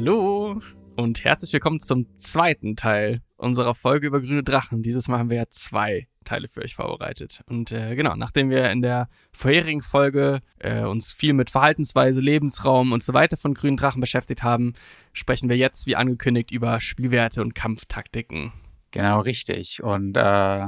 [0.00, 0.60] Hallo
[0.94, 4.80] und herzlich willkommen zum zweiten Teil unserer Folge über grüne Drachen.
[4.80, 7.42] Dieses Mal haben wir ja zwei Teile für euch vorbereitet.
[7.48, 12.92] Und äh, genau, nachdem wir in der vorherigen Folge äh, uns viel mit Verhaltensweise, Lebensraum
[12.92, 14.74] und so weiter von grünen Drachen beschäftigt haben,
[15.12, 18.52] sprechen wir jetzt, wie angekündigt, über Spielwerte und Kampftaktiken.
[18.92, 19.82] Genau, richtig.
[19.82, 20.64] Und äh,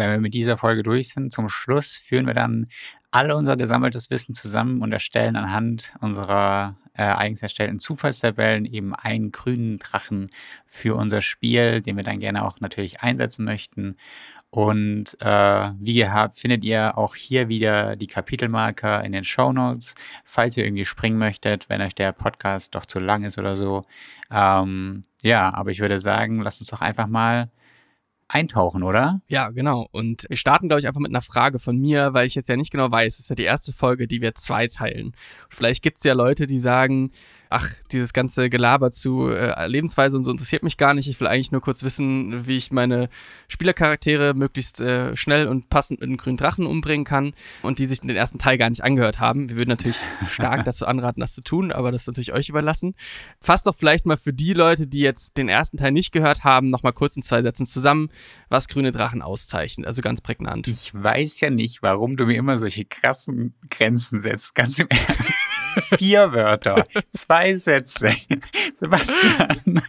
[0.00, 2.66] wenn wir mit dieser Folge durch sind, zum Schluss führen wir dann
[3.10, 9.32] alle unser gesammeltes Wissen zusammen und erstellen anhand unserer äh, eigens erstellten Zufallstabellen eben einen
[9.32, 10.28] grünen Drachen
[10.66, 13.96] für unser Spiel, den wir dann gerne auch natürlich einsetzen möchten.
[14.50, 19.94] Und äh, wie gehabt findet ihr auch hier wieder die Kapitelmarker in den Show Notes,
[20.24, 23.82] falls ihr irgendwie springen möchtet, wenn euch der Podcast doch zu lang ist oder so.
[24.30, 27.50] Ähm, ja, aber ich würde sagen, lasst uns doch einfach mal
[28.30, 29.20] eintauchen, oder?
[29.26, 29.88] Ja, genau.
[29.90, 32.56] Und wir starten, glaube ich, einfach mit einer Frage von mir, weil ich jetzt ja
[32.56, 35.14] nicht genau weiß, es ist ja die erste Folge, die wir zweiteilen.
[35.48, 37.10] Vielleicht gibt es ja Leute, die sagen,
[37.50, 41.08] ach, dieses ganze Gelaber zu äh, Lebensweise und so interessiert mich gar nicht.
[41.08, 43.08] Ich will eigentlich nur kurz wissen, wie ich meine
[43.48, 48.00] Spielercharaktere möglichst äh, schnell und passend mit einem grünen Drachen umbringen kann und die sich
[48.00, 49.48] den ersten Teil gar nicht angehört haben.
[49.50, 52.94] Wir würden natürlich stark dazu anraten, das zu tun, aber das ist natürlich euch überlassen.
[53.40, 56.70] Fasst doch vielleicht mal für die Leute, die jetzt den ersten Teil nicht gehört haben,
[56.70, 58.10] nochmal kurz in zwei Sätzen zusammen,
[58.48, 59.88] was grüne Drachen auszeichnet.
[59.88, 60.68] Also ganz prägnant.
[60.68, 64.54] Ich weiß ja nicht, warum du mir immer solche krassen Grenzen setzt.
[64.54, 65.98] Ganz im Ernst.
[65.98, 68.10] Vier Wörter, zwei zwei Sätze.
[68.76, 69.48] Sebastian.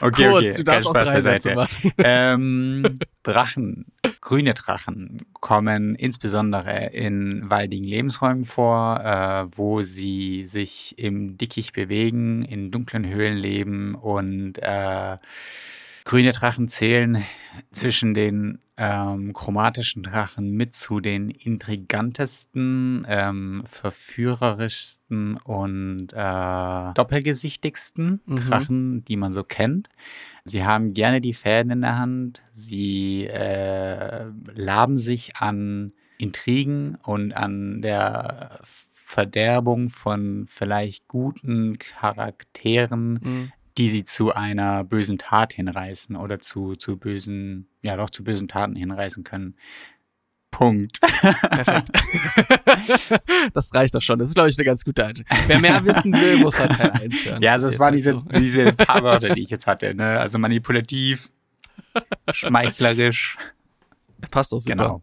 [0.00, 1.68] okay, Kurz, okay, kein Spaß beiseite.
[1.98, 3.86] Ähm, Drachen,
[4.20, 12.42] grüne Drachen kommen insbesondere in waldigen Lebensräumen vor, äh, wo sie sich im Dickicht bewegen,
[12.42, 15.16] in dunklen Höhlen leben und äh,
[16.04, 17.24] grüne Drachen zählen
[17.70, 28.36] zwischen den ähm, chromatischen Drachen mit zu den intrigantesten, ähm, verführerischsten und äh, doppelgesichtigsten mhm.
[28.36, 29.88] Drachen, die man so kennt.
[30.44, 32.42] Sie haben gerne die Fäden in der Hand.
[32.50, 43.52] Sie äh, laben sich an Intrigen und an der Verderbung von vielleicht guten Charakteren, mhm
[43.78, 48.48] die sie zu einer bösen Tat hinreißen oder zu, zu bösen, ja doch zu bösen
[48.48, 49.56] Taten hinreißen können.
[50.52, 51.00] Punkt.
[51.00, 51.90] Perfekt.
[53.54, 54.18] das reicht doch schon.
[54.18, 55.44] Das ist, glaube ich, eine ganz gute Einstellung.
[55.46, 57.42] Wer mehr wissen will, muss halt Teil 1 hören.
[57.42, 58.22] Ja, also es waren halt diese, so.
[58.38, 59.94] diese paar Wörter, die ich jetzt hatte.
[59.94, 60.20] Ne?
[60.20, 61.30] Also manipulativ,
[62.32, 63.38] schmeichlerisch.
[64.30, 64.76] Passt doch super.
[64.76, 65.02] Genau.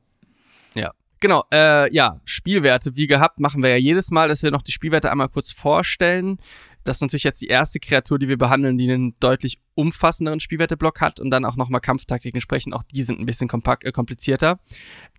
[0.76, 0.92] Ja.
[1.20, 4.72] Genau, äh, ja, Spielwerte, wie gehabt, machen wir ja jedes Mal, dass wir noch die
[4.72, 6.38] Spielwerte einmal kurz vorstellen.
[6.84, 11.02] Das ist natürlich jetzt die erste Kreatur, die wir behandeln, die einen deutlich umfassenderen Spielwerteblock
[11.02, 12.74] hat und dann auch nochmal Kampftaktiken sprechen.
[12.74, 14.60] Auch die sind ein bisschen kompakt, äh, komplizierter.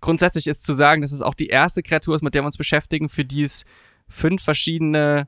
[0.01, 2.57] Grundsätzlich ist zu sagen, dass es auch die erste Kreatur ist, mit der wir uns
[2.57, 3.63] beschäftigen, für die es
[4.07, 5.27] fünf verschiedene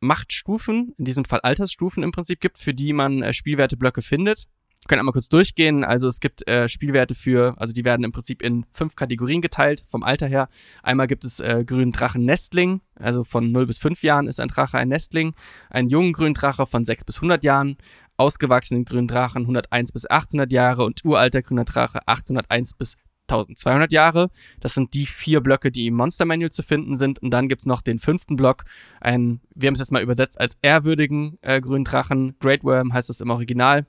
[0.00, 4.46] Machtstufen, in diesem Fall Altersstufen im Prinzip gibt, für die man äh, Spielwerteblöcke findet.
[4.88, 5.84] Können einmal kurz durchgehen.
[5.84, 9.84] Also es gibt äh, Spielwerte für, also die werden im Prinzip in fünf Kategorien geteilt,
[9.86, 10.48] vom Alter her.
[10.82, 14.48] Einmal gibt es äh, grünen Drachen Nestling, also von 0 bis 5 Jahren ist ein
[14.48, 15.34] Drache ein Nestling.
[15.70, 17.76] Einen jungen grünen Drache von 6 bis 100 Jahren.
[18.16, 22.94] Ausgewachsenen grünen Drachen 101 bis 800 Jahre und uralter grüner Drache 801 bis
[23.28, 24.30] 1200 Jahre.
[24.60, 27.20] Das sind die vier Blöcke, die im Monster Manual zu finden sind.
[27.20, 28.64] Und dann gibt es noch den fünften Block,
[29.00, 32.36] ein, wir haben es jetzt mal übersetzt als ehrwürdigen äh, grünen Drachen.
[32.38, 33.86] Great Worm heißt es im Original.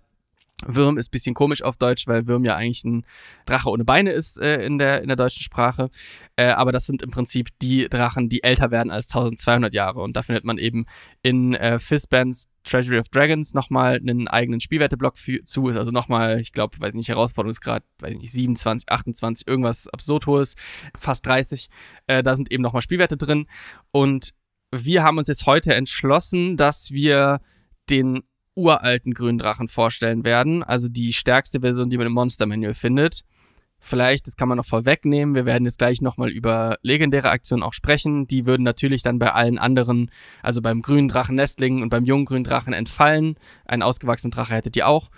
[0.66, 3.06] Würm ist bisschen komisch auf Deutsch, weil Würm ja eigentlich ein
[3.46, 5.90] Drache ohne Beine ist äh, in, der, in der deutschen Sprache.
[6.38, 10.02] Äh, aber das sind im Prinzip die Drachen, die älter werden als 1200 Jahre.
[10.02, 10.86] Und da findet man eben
[11.22, 15.68] in äh, Fizbands Treasury of Dragons nochmal einen eigenen Spielwerteblock zu.
[15.68, 20.56] Also nochmal, ich glaube, weiß nicht, Herausforderungsgrad, weiß nicht, 27, 28, irgendwas absurd hohes,
[20.98, 21.70] fast 30.
[22.08, 23.48] Äh, da sind eben nochmal Spielwerte drin.
[23.92, 24.34] Und
[24.74, 27.42] wir haben uns jetzt heute entschlossen, dass wir
[27.90, 28.24] den
[28.56, 30.64] uralten grünen Drachen vorstellen werden.
[30.64, 33.24] Also die stärkste Version, die man im Monster Manual findet.
[33.88, 37.74] Vielleicht, das kann man noch vorwegnehmen, wir werden jetzt gleich nochmal über legendäre Aktionen auch
[37.74, 38.26] sprechen.
[38.26, 40.10] Die würden natürlich dann bei allen anderen,
[40.42, 43.36] also beim grünen Drachen Nestling und beim jungen grünen Drachen entfallen.
[43.66, 45.10] Ein ausgewachsener Drache hättet ihr auch.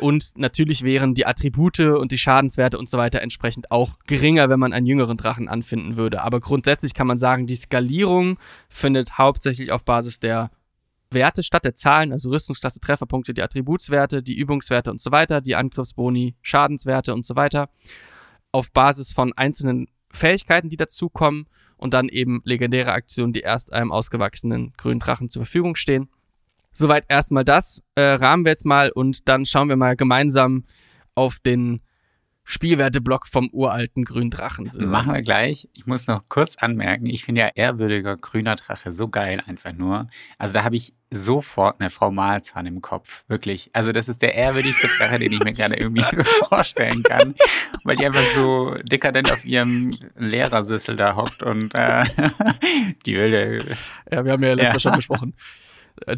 [0.00, 4.58] Und natürlich wären die Attribute und die Schadenswerte und so weiter entsprechend auch geringer, wenn
[4.58, 6.22] man einen jüngeren Drachen anfinden würde.
[6.22, 10.50] Aber grundsätzlich kann man sagen, die Skalierung findet hauptsächlich auf Basis der
[11.10, 15.54] Werte statt der Zahlen, also Rüstungsklasse, Trefferpunkte, die Attributswerte, die Übungswerte und so weiter, die
[15.54, 17.68] Angriffsboni, Schadenswerte und so weiter,
[18.52, 23.92] auf Basis von einzelnen Fähigkeiten, die dazukommen und dann eben legendäre Aktionen, die erst einem
[23.92, 26.08] ausgewachsenen grünen Drachen zur Verfügung stehen.
[26.72, 27.82] Soweit erstmal das.
[27.94, 30.64] Äh, rahmen wir jetzt mal und dann schauen wir mal gemeinsam
[31.14, 31.80] auf den
[32.48, 34.70] Spielwerteblock vom uralten grünen Drachen.
[34.70, 34.86] Silber.
[34.86, 35.68] Machen wir gleich.
[35.74, 40.08] Ich muss noch kurz anmerken, ich finde ja ehrwürdiger grüner Drache so geil einfach nur.
[40.38, 43.24] Also da habe ich sofort eine Frau Malzahn im Kopf.
[43.26, 43.70] Wirklich.
[43.72, 46.04] Also das ist der ehrwürdigste Drache, den ich mir gerade irgendwie
[46.48, 47.34] vorstellen kann.
[47.82, 52.04] Weil die einfach so dekadent auf ihrem Lehrersessel da hockt und äh,
[53.06, 53.76] die Höhle.
[54.10, 54.90] Ja, wir haben ja letztes ja.
[54.90, 55.34] schon besprochen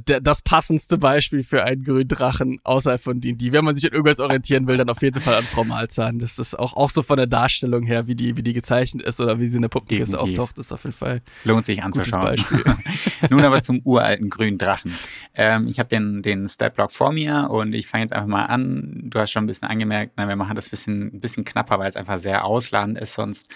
[0.04, 3.52] das passendste Beispiel für einen grünen Drachen außerhalb von D&D.
[3.52, 6.18] Wenn man sich an irgendwas orientieren will, dann auf jeden Fall an Frau Malzahn.
[6.18, 9.20] Das ist auch, auch so von der Darstellung her, wie die, wie die gezeichnet ist
[9.20, 12.36] oder wie sie in der Puppenkiste auftaucht, ist auf jeden Fall Lohnt sich anzuschauen.
[13.30, 14.94] Nun aber zum uralten grünen Drachen.
[15.34, 19.02] Ähm, ich habe den, den Statblock vor mir und ich fange jetzt einfach mal an.
[19.04, 21.78] Du hast schon ein bisschen angemerkt, na, wir machen das ein bisschen, ein bisschen knapper,
[21.78, 23.48] weil es einfach sehr ausladend ist sonst.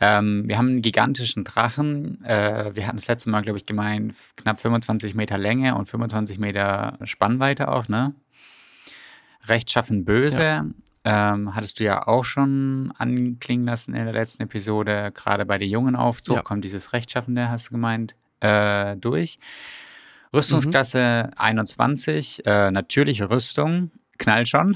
[0.00, 2.24] Ähm, wir haben einen gigantischen Drachen.
[2.24, 6.38] Äh, wir hatten das letzte Mal, glaube ich, gemeint, knapp 25 Meter Länge und 25
[6.38, 8.14] Meter Spannweite auch, ne?
[9.46, 10.42] Rechtschaffen böse.
[10.42, 10.64] Ja.
[11.04, 15.10] Ähm, hattest du ja auch schon anklingen lassen in der letzten Episode.
[15.14, 16.42] Gerade bei der jungen Aufzug ja.
[16.42, 19.38] kommt dieses Rechtschaffende, hast du gemeint, äh, durch.
[20.34, 21.38] Rüstungsklasse mhm.
[21.38, 24.74] 21, äh, natürliche Rüstung, knallt schon.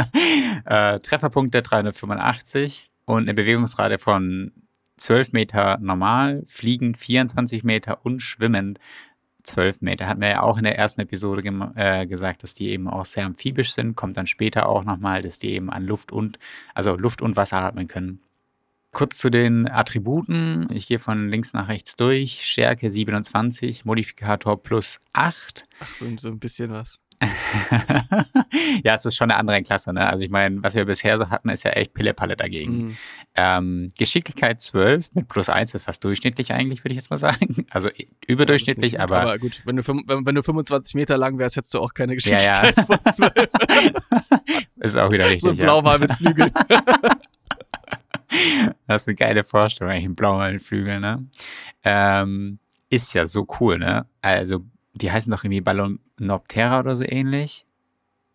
[0.64, 4.52] äh, Trefferpunkte 385, und eine Bewegungsrate von
[4.98, 8.78] 12 Meter normal, fliegend 24 Meter und schwimmend
[9.44, 10.06] 12 Meter.
[10.06, 11.42] Hatten wir ja auch in der ersten Episode
[11.74, 13.96] äh, gesagt, dass die eben auch sehr amphibisch sind.
[13.96, 16.38] Kommt dann später auch nochmal, dass die eben an Luft und,
[16.74, 18.20] also Luft und Wasser atmen können.
[18.92, 20.66] Kurz zu den Attributen.
[20.70, 22.44] Ich gehe von links nach rechts durch.
[22.44, 25.64] Stärke 27, Modifikator plus 8.
[25.80, 27.00] Ach, so, so ein bisschen was.
[28.84, 29.92] ja, es ist schon eine andere Klasse.
[29.92, 30.06] Ne?
[30.06, 32.76] Also ich meine, was wir bisher so hatten, ist ja echt Pille-Palle dagegen.
[32.76, 32.96] Mhm.
[33.34, 37.38] Ähm, Geschicklichkeit 12 mit plus 1 ist fast durchschnittlich eigentlich, würde ich jetzt mal sagen.
[37.70, 37.90] Also
[38.26, 39.38] überdurchschnittlich, ja, aber, aber...
[39.38, 42.76] gut, wenn du, wenn, wenn du 25 Meter lang wärst, hättest du auch keine Geschicklichkeit
[42.76, 42.96] ja, ja.
[42.96, 43.32] von 12.
[44.76, 46.50] ist auch wieder richtig, so ein Blauwal mit Flügeln.
[48.86, 51.28] das ist eine geile Vorstellung, eigentlich ein Blauwal mit Flügeln, ne?
[51.84, 52.58] Ähm,
[52.90, 54.06] ist ja so cool, ne?
[54.22, 54.64] Also
[54.94, 55.60] die heißen doch irgendwie
[56.18, 57.64] Ballonoptera oder so ähnlich.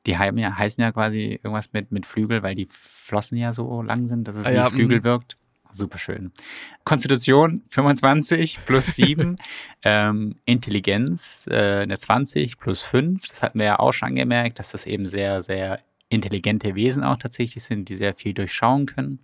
[0.06, 4.28] Die heißen ja quasi irgendwas mit, mit Flügel, weil die Flossen ja so lang sind,
[4.28, 5.04] dass es ah, wie ja, Flügel mh.
[5.06, 5.38] wirkt.
[5.72, 6.32] Super schön.
[6.84, 9.38] Konstitution 25 plus 7.
[9.84, 13.28] ähm, Intelligenz äh, eine 20 plus 5.
[13.28, 15.80] Das hatten wir ja auch schon gemerkt, dass das eben sehr, sehr
[16.10, 19.20] intelligente Wesen auch tatsächlich sind, die sehr viel durchschauen können.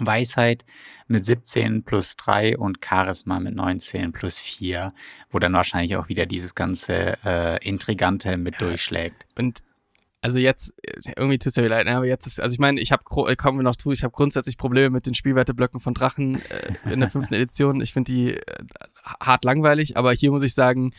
[0.00, 0.64] Weisheit
[1.08, 4.92] mit 17 plus 3 und Charisma mit 19 plus 4,
[5.30, 8.60] wo dann wahrscheinlich auch wieder dieses ganze äh, Intrigante mit ja.
[8.60, 9.26] durchschlägt.
[9.38, 9.62] Und
[10.22, 10.74] also jetzt,
[11.16, 13.36] irgendwie tut es mir leid, ne, aber jetzt ist, also ich meine, ich habe, äh,
[13.36, 17.00] kommen wir noch zu, ich habe grundsätzlich Probleme mit den Spielwerteblöcken von Drachen äh, in
[17.00, 17.80] der fünften Edition.
[17.80, 18.42] Ich finde die äh,
[19.20, 20.92] hart langweilig, aber hier muss ich sagen,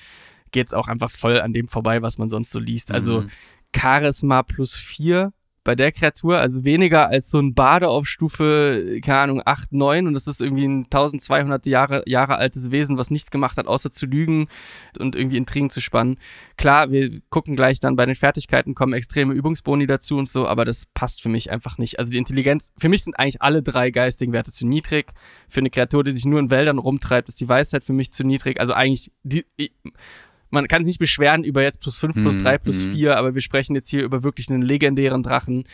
[0.51, 2.91] geht es auch einfach voll an dem vorbei, was man sonst so liest.
[2.91, 3.29] Also mhm.
[3.75, 5.33] Charisma plus 4
[5.67, 10.07] bei der Kreatur, also weniger als so ein Bade auf Stufe, keine Ahnung, 8, 9
[10.07, 13.91] und das ist irgendwie ein 1200 Jahre, Jahre altes Wesen, was nichts gemacht hat, außer
[13.91, 14.47] zu lügen
[14.97, 16.19] und irgendwie Intrigen zu spannen.
[16.55, 20.63] Klar, wir gucken gleich dann bei den Fertigkeiten, kommen extreme Übungsboni dazu und so, aber
[20.63, 21.99] das passt für mich einfach nicht.
[21.99, 25.11] Also die Intelligenz, für mich sind eigentlich alle drei geistigen Werte zu niedrig.
[25.49, 28.23] Für eine Kreatur, die sich nur in Wäldern rumtreibt, ist die Weisheit für mich zu
[28.23, 28.61] niedrig.
[28.61, 29.43] Also eigentlich, die,
[30.49, 33.17] man kann sich nicht beschweren über jetzt plus 5, plus 3, mhm, plus 4, mhm.
[33.17, 35.65] aber wir sprechen jetzt hier über wirklich einen legendären Drachen.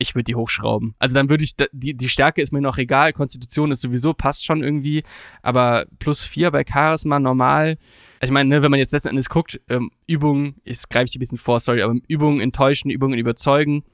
[0.00, 0.94] Ich würde die hochschrauben.
[0.98, 4.44] Also dann würde ich, die, die Stärke ist mir noch egal, Konstitution ist sowieso, passt
[4.44, 5.02] schon irgendwie,
[5.42, 7.78] aber plus 4 bei Charisma normal.
[8.20, 11.20] Ich meine, ne, wenn man jetzt letzten Endes guckt, ähm, Übungen, jetzt greife ich ein
[11.20, 13.84] bisschen vor, sorry, aber Übungen enttäuschen, Übungen überzeugen.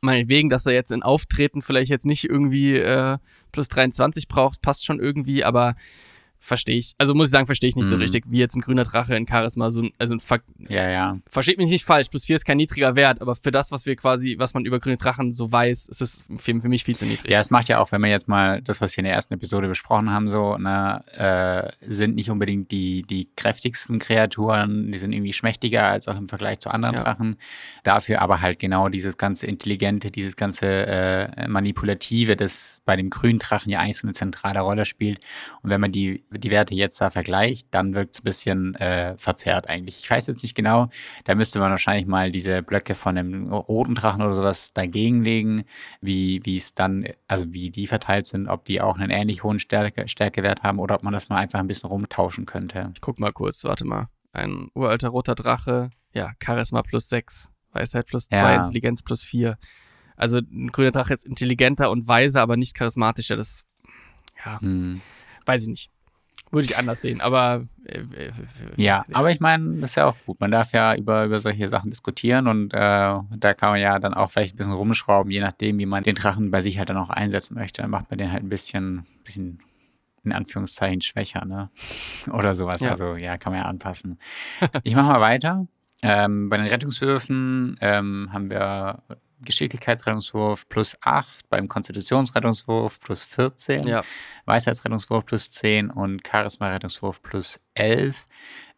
[0.00, 3.18] Meinetwegen, dass er jetzt in Auftreten vielleicht jetzt nicht irgendwie äh,
[3.52, 5.76] plus 23 braucht, passt schon irgendwie, aber
[6.44, 7.90] verstehe ich, also muss ich sagen, verstehe ich nicht mhm.
[7.90, 10.44] so richtig, wie jetzt ein grüner Drache in Charisma so ein, also ein Fakt.
[10.68, 11.18] Ja, ja.
[11.26, 13.96] Versteht mich nicht falsch, plus 4 ist kein niedriger Wert, aber für das, was wir
[13.96, 17.06] quasi, was man über grüne Drachen so weiß, ist es für, für mich viel zu
[17.06, 17.30] niedrig.
[17.30, 19.34] Ja, es macht ja auch, wenn wir jetzt mal das, was wir in der ersten
[19.34, 25.12] Episode besprochen haben, so, ne, äh, sind nicht unbedingt die, die kräftigsten Kreaturen, die sind
[25.12, 27.02] irgendwie schmächtiger als auch im Vergleich zu anderen ja.
[27.02, 27.36] Drachen.
[27.82, 33.38] Dafür aber halt genau dieses ganze Intelligente, dieses ganze äh, Manipulative, das bei dem grünen
[33.38, 35.20] Drachen ja eigentlich so eine zentrale Rolle spielt.
[35.62, 39.16] Und wenn man die die Werte jetzt da vergleicht, dann wirkt es ein bisschen äh,
[39.18, 39.98] verzerrt eigentlich.
[39.98, 40.86] Ich weiß jetzt nicht genau,
[41.24, 45.64] da müsste man wahrscheinlich mal diese Blöcke von einem roten Drachen oder sowas dagegen legen,
[46.00, 50.08] wie es dann, also wie die verteilt sind, ob die auch einen ähnlich hohen Stärke,
[50.08, 52.84] Stärkewert haben oder ob man das mal einfach ein bisschen rumtauschen könnte.
[52.94, 54.08] Ich guck mal kurz, warte mal.
[54.32, 58.56] Ein uralter roter Drache, ja, Charisma plus 6, Weisheit plus 2, ja.
[58.56, 59.58] Intelligenz plus 4.
[60.16, 63.36] Also ein grüner Drache ist intelligenter und weiser, aber nicht charismatischer.
[63.36, 63.64] Das,
[64.44, 65.00] ja, hm.
[65.46, 65.90] weiß ich nicht
[66.54, 67.64] würde ich anders sehen, aber.
[67.84, 68.32] Äh, äh,
[68.76, 70.40] ja, aber ich meine, das ist ja auch gut.
[70.40, 74.14] Man darf ja über, über solche Sachen diskutieren und äh, da kann man ja dann
[74.14, 76.96] auch vielleicht ein bisschen rumschrauben, je nachdem, wie man den Drachen bei sich halt dann
[76.96, 77.82] auch einsetzen möchte.
[77.82, 79.60] Dann macht man den halt ein bisschen, bisschen
[80.24, 81.70] in Anführungszeichen schwächer, ne?
[82.32, 82.80] Oder sowas.
[82.80, 82.90] Ja.
[82.90, 84.18] Also ja, kann man ja anpassen.
[84.82, 85.66] Ich mache mal weiter.
[86.02, 89.02] Ähm, bei den Rettungswürfen ähm, haben wir
[89.40, 94.02] Geschicklichkeitsrettungswurf plus 8, beim Konstitutionsrettungswurf plus 14, ja.
[94.46, 98.24] Weisheitsrettungswurf plus 10 und Charisma-Rettungswurf plus 11.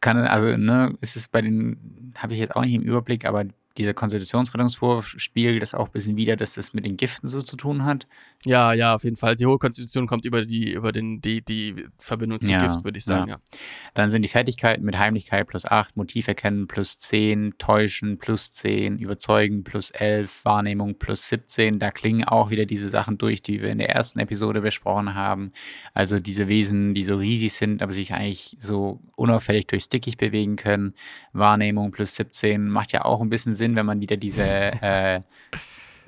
[0.01, 3.45] Kann, also, ne, ist es bei den, habe ich jetzt auch nicht im Überblick, aber
[3.79, 7.57] dieser Konstitutionsrettungswurf spiegelt das auch ein bisschen wieder, dass das mit den Giften so zu
[7.57, 8.07] tun hat.
[8.45, 9.35] Ja, ja, auf jeden Fall.
[9.35, 12.99] Die hohe Konstitution kommt über die, über den, die, die Verbindung zum ja, Gift, würde
[12.99, 13.37] ich sagen, ja.
[13.37, 13.59] ja.
[13.95, 18.99] Dann sind die Fertigkeiten mit Heimlichkeit plus 8, Motiv erkennen plus 10, Täuschen plus 10,
[18.99, 21.79] Überzeugen plus 11, Wahrnehmung plus 17.
[21.79, 25.53] Da klingen auch wieder diese Sachen durch, die wir in der ersten Episode besprochen haben.
[25.93, 30.57] Also diese Wesen, die so riesig sind, aber sich eigentlich so unauffällig durch Stickig bewegen
[30.57, 30.95] können.
[31.33, 35.21] Wahrnehmung plus 17 macht ja auch ein bisschen Sinn Sinn, wenn man wieder diese äh,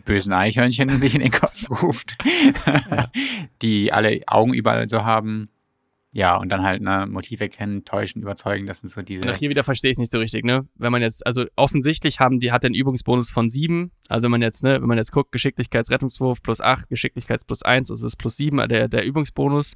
[0.04, 2.16] bösen Eichhörnchen sich in den Kopf ruft,
[3.62, 5.48] die alle Augen überall so haben.
[6.10, 9.24] Ja, und dann halt ne, Motiv erkennen, täuschen, überzeugen, das sind so diese.
[9.24, 10.66] Und auch hier wieder verstehe ich es nicht so richtig, ne?
[10.78, 13.92] Wenn man jetzt, also offensichtlich haben die, hat den Übungsbonus von sieben.
[14.08, 17.88] Also wenn man jetzt, ne, wenn man jetzt guckt, Geschicklichkeitsrettungswurf plus acht, Geschicklichkeits plus eins,
[17.88, 19.74] das ist plus sieben, der, der Übungsbonus.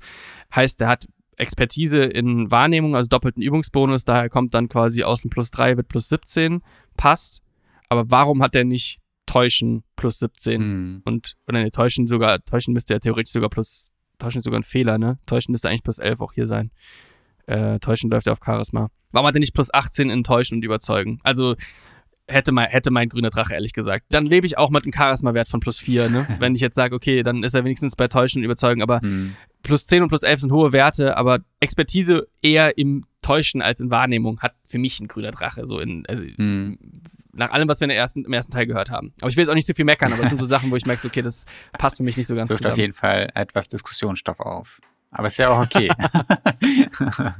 [0.54, 5.30] Heißt, der hat Expertise in Wahrnehmung, also doppelten Übungsbonus, daher kommt dann quasi aus dem
[5.30, 6.62] plus drei wird plus 17,
[6.96, 7.41] passt.
[7.92, 10.62] Aber warum hat der nicht Täuschen plus 17?
[10.62, 11.02] Mhm.
[11.04, 14.64] Und, oder ne, Täuschen sogar, Täuschen müsste ja theoretisch sogar plus, Täuschen ist sogar ein
[14.64, 15.18] Fehler, ne?
[15.26, 16.70] Täuschen müsste eigentlich plus 11 auch hier sein.
[17.46, 18.88] Äh, Täuschen läuft ja auf Charisma.
[19.11, 21.20] Warum hat er nicht plus 18 in Täuschen und Überzeugen?
[21.22, 21.54] Also,
[22.26, 24.06] hätte mein, hätte mein grüner Drache, ehrlich gesagt.
[24.08, 26.26] Dann lebe ich auch mit einem Charisma-Wert von plus 4, ne?
[26.38, 29.37] Wenn ich jetzt sage, okay, dann ist er wenigstens bei Täuschen und Überzeugen, aber hm.
[29.62, 33.90] plus 10 und plus 11 sind hohe Werte, aber Expertise eher im Täuschen als in
[33.90, 35.66] Wahrnehmung hat für mich ein grüner Drache.
[35.66, 36.78] So in, also, hm
[37.32, 39.12] nach allem, was wir in der ersten, im ersten Teil gehört haben.
[39.20, 40.70] Aber ich will jetzt auch nicht zu so viel meckern, aber es sind so Sachen,
[40.70, 41.46] wo ich merke, okay, das
[41.78, 44.80] passt für mich nicht so ganz Wirft auf jeden Fall etwas Diskussionsstoff auf.
[45.10, 45.90] Aber ist ja auch okay.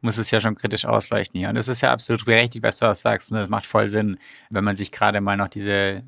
[0.00, 1.48] Muss es ja schon kritisch ausleuchten hier.
[1.48, 3.32] Und es ist ja absolut berechtigt, was du auch sagst.
[3.32, 4.18] Und das macht voll Sinn,
[4.50, 6.02] wenn man sich gerade mal noch diese,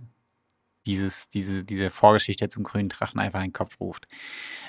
[0.87, 4.07] dieses, diese, diese Vorgeschichte zum grünen Drachen einfach in den Kopf ruft.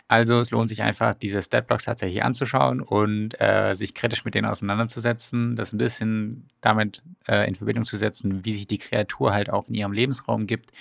[0.07, 4.47] Also es lohnt sich einfach, diese Statblocks tatsächlich anzuschauen und äh, sich kritisch mit denen
[4.47, 9.49] auseinanderzusetzen, das ein bisschen damit äh, in Verbindung zu setzen, wie sich die Kreatur halt
[9.49, 10.71] auch in ihrem Lebensraum gibt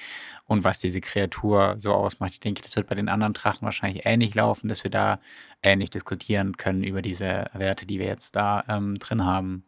[0.50, 2.32] und was diese Kreatur so ausmacht.
[2.32, 5.20] Ich denke, das wird bei den anderen Drachen wahrscheinlich ähnlich laufen, dass wir da
[5.62, 9.62] ähnlich diskutieren können über diese Werte, die wir jetzt da ähm, drin haben.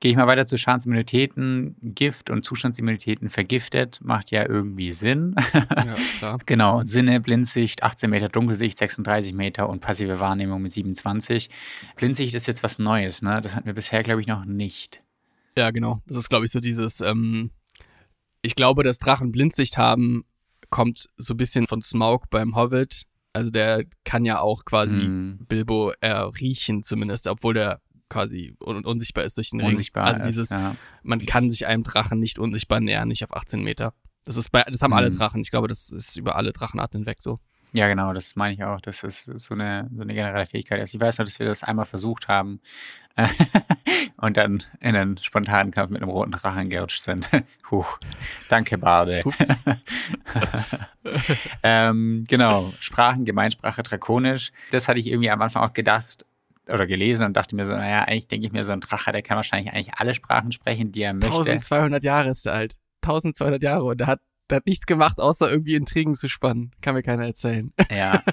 [0.00, 1.76] Gehe ich mal weiter zu Schadensimmunitäten.
[1.82, 5.34] Gift und Zustandsimmunitäten vergiftet macht ja irgendwie Sinn.
[5.52, 6.38] Ja, klar.
[6.46, 6.82] genau.
[6.84, 11.50] Sinne, Blindsicht, 18 Meter Dunkelsicht, 36 Meter und passive Wahrnehmung mit 27.
[11.96, 13.42] Blindsicht ist jetzt was Neues, ne?
[13.42, 15.00] Das hatten wir bisher, glaube ich, noch nicht.
[15.54, 16.00] Ja, genau.
[16.06, 17.50] Das ist, glaube ich, so dieses, ähm,
[18.42, 20.24] ich glaube, dass Drachen Blindsicht haben,
[20.70, 23.04] kommt so ein bisschen von Smaug beim Hobbit.
[23.32, 25.46] Also der kann ja auch quasi mm.
[25.48, 30.12] Bilbo erriechen zumindest, obwohl der quasi un unsichtbar ist durch den unsichtbar Ring.
[30.12, 30.76] Also dieses, ist, ja.
[31.02, 33.94] man kann sich einem Drachen nicht unsichtbar nähern, nicht auf 18 Meter.
[34.24, 34.94] Das ist bei, das haben mm.
[34.94, 35.40] alle Drachen.
[35.40, 37.38] Ich glaube, das ist über alle Drachenarten hinweg so.
[37.72, 38.80] Ja, genau, das meine ich auch.
[38.80, 40.80] Das ist so eine, so eine generelle Fähigkeit.
[40.80, 42.60] Also ich weiß noch, dass wir das einmal versucht haben
[44.16, 47.28] und dann in einen spontanen Kampf mit einem roten Drachen gerutscht sind.
[47.70, 47.98] Huch.
[48.48, 49.22] Danke, Barde.
[51.62, 54.52] ähm, genau, Sprachen, Gemeinsprache, Drakonisch.
[54.70, 56.24] Das hatte ich irgendwie am Anfang auch gedacht
[56.68, 59.22] oder gelesen und dachte mir so, naja, eigentlich denke ich mir, so ein Drache, der
[59.22, 61.28] kann wahrscheinlich eigentlich alle Sprachen sprechen, die er möchte.
[61.28, 62.78] 1200 Jahre ist er alt.
[63.02, 66.72] 1200 Jahre und er hat der hat nichts gemacht, außer irgendwie Intrigen zu spannen.
[66.80, 67.72] Kann mir keiner erzählen.
[67.90, 68.22] Ja.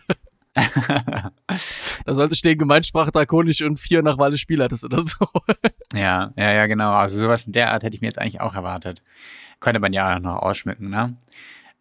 [2.05, 5.27] da sollte stehen Gemeinsprache drakonisch und vier nach Walle Spiel hattest oder so.
[5.93, 6.93] ja, ja, ja, genau.
[6.93, 9.01] Also sowas in der Art hätte ich mir jetzt eigentlich auch erwartet.
[9.59, 11.17] Könnte man ja auch noch ausschmücken, ne?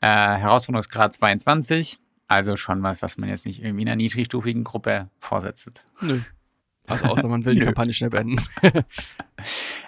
[0.01, 1.99] Äh, Herausforderungsgrad 22.
[2.27, 5.85] Also schon was, was man jetzt nicht irgendwie in einer niedrigstufigen Gruppe vorsetzt.
[6.01, 6.21] Nö.
[6.87, 8.43] Also außer man will die Kampagne schnell beenden.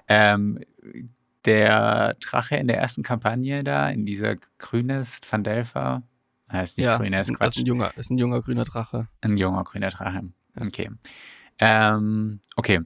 [0.09, 0.61] ähm,
[1.47, 6.03] der Drache in der ersten Kampagne da, in dieser Grünes Van Delfa,
[6.51, 7.57] heißt nicht ja, Grünes, ist, Quatsch.
[7.57, 9.09] Ist ein, junger, ist ein junger grüner Drache.
[9.21, 10.23] Ein junger grüner Drache.
[10.59, 10.91] Okay.
[11.59, 12.81] Ähm, okay.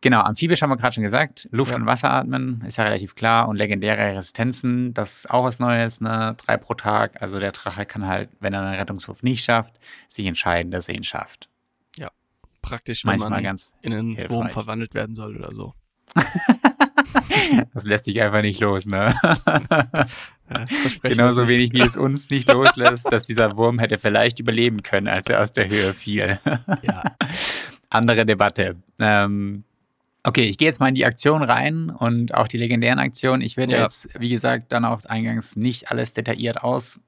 [0.00, 1.48] Genau, amphibisch haben wir gerade schon gesagt.
[1.50, 1.76] Luft- ja.
[1.76, 3.48] und Wasser atmen ist ja relativ klar.
[3.48, 6.34] Und legendäre Resistenzen, das ist auch was Neues, ne?
[6.38, 7.20] Drei pro Tag.
[7.20, 10.94] Also der Drache kann halt, wenn er einen Rettungswurf nicht schafft, sich entscheiden, dass er
[10.94, 11.50] ihn schafft.
[11.96, 12.10] Ja,
[12.62, 15.74] praktisch, wenn Manchmal man ganz in einen Wurm verwandelt werden soll oder so.
[17.74, 19.14] das lässt sich einfach nicht los, ne?
[20.48, 20.64] Ja,
[21.02, 25.26] Genauso wenig wie es uns nicht loslässt, dass dieser Wurm hätte vielleicht überleben können, als
[25.28, 26.38] er aus der Höhe fiel.
[26.82, 27.02] ja.
[27.90, 28.76] andere Debatte.
[29.00, 29.64] Ähm,
[30.22, 33.42] okay, ich gehe jetzt mal in die Aktion rein und auch die legendären Aktionen.
[33.42, 33.82] Ich werde ja.
[33.82, 37.00] jetzt, wie gesagt, dann auch eingangs nicht alles detailliert aus,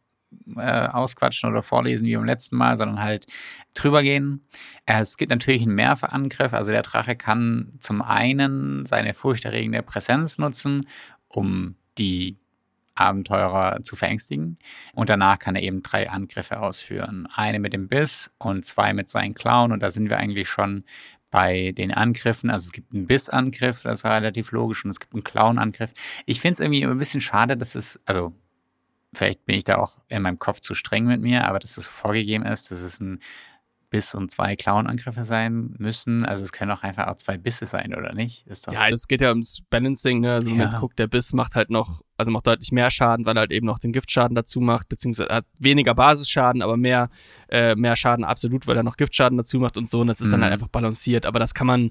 [0.56, 3.26] äh, ausquatschen oder vorlesen wie beim letzten Mal, sondern halt
[3.74, 4.46] drüber gehen.
[4.86, 6.54] Es gibt natürlich einen Mehrfachangriff.
[6.54, 10.88] Also der Drache kann zum einen seine furchterregende Präsenz nutzen,
[11.28, 12.38] um die
[12.94, 14.58] Abenteurer zu verängstigen.
[14.92, 17.28] Und danach kann er eben drei Angriffe ausführen.
[17.32, 19.72] Eine mit dem Biss und zwei mit seinen Clown.
[19.72, 20.84] Und da sind wir eigentlich schon
[21.30, 22.50] bei den Angriffen.
[22.50, 25.92] Also es gibt einen Bissangriff, das ist relativ logisch, und es gibt einen Clown-Angriff.
[26.26, 28.32] Ich finde es irgendwie ein bisschen schade, dass es, also
[29.12, 31.88] vielleicht bin ich da auch in meinem Kopf zu streng mit mir, aber dass es
[31.88, 33.20] vorgegeben ist, dass es ein
[33.90, 36.26] Biss und zwei Clown-Angriffe sein müssen.
[36.26, 38.46] Also es können auch einfach auch zwei Bisse sein, oder nicht?
[38.70, 40.34] ja, es geht ja ums Balancing, ne?
[40.34, 43.24] Also wenn man jetzt guckt, der Biss macht halt noch, also macht deutlich mehr Schaden,
[43.24, 47.08] weil er halt eben noch den Giftschaden dazu macht, beziehungsweise hat weniger Basisschaden, aber mehr,
[47.48, 50.00] äh, mehr Schaden absolut, weil er noch Giftschaden dazu macht und so.
[50.00, 50.32] Und das ist mhm.
[50.32, 51.24] dann halt einfach balanciert.
[51.24, 51.90] Aber das kann man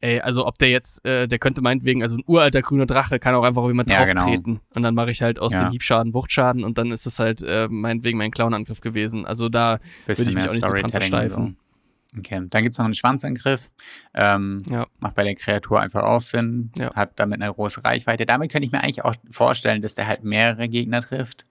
[0.00, 3.34] ey, also ob der jetzt, äh, der könnte meinetwegen, also ein uralter grüner Drache kann
[3.34, 4.54] auch einfach auf jemand ja, drauf treten.
[4.54, 4.60] Genau.
[4.74, 5.64] Und dann mache ich halt aus ja.
[5.64, 9.26] dem Hiebschaden Wuchtschaden und dann ist es halt äh, meinetwegen mein Clown-Angriff gewesen.
[9.26, 11.56] Also da würde ich mich auch nicht so dran versteifen.
[11.58, 11.68] So.
[12.16, 13.70] Okay, dann gibt es noch einen Schwanzangriff.
[14.14, 14.86] Ähm, ja.
[14.98, 16.70] Macht bei der Kreatur einfach auch Sinn.
[16.76, 16.94] Ja.
[16.94, 18.24] Hat damit eine große Reichweite.
[18.24, 21.44] Damit könnte ich mir eigentlich auch vorstellen, dass der halt mehrere Gegner trifft.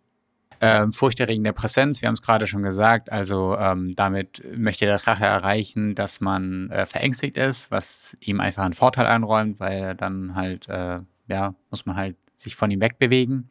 [0.60, 3.12] Ähm, furchterregende Präsenz, wir haben es gerade schon gesagt.
[3.12, 8.64] Also ähm, damit möchte der Drache erreichen, dass man äh, verängstigt ist, was ihm einfach
[8.64, 13.50] einen Vorteil einräumt, weil dann halt, äh, ja, muss man halt sich von ihm wegbewegen.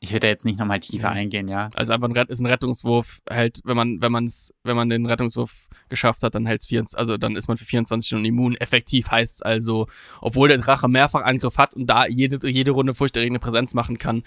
[0.00, 1.70] Ich würde da jetzt nicht nochmal tiefer eingehen, ja.
[1.74, 5.06] Also einfach ein, ist ein Rettungswurf, halt, wenn man, wenn man es, wenn man den
[5.06, 8.54] Rettungswurf geschafft hat, dann hält es also dann ist man für 24 Stunden immun.
[8.54, 9.88] Effektiv heißt es also,
[10.20, 14.22] obwohl der Drache mehrfach Angriff hat und da jede, jede Runde furchterregende Präsenz machen kann,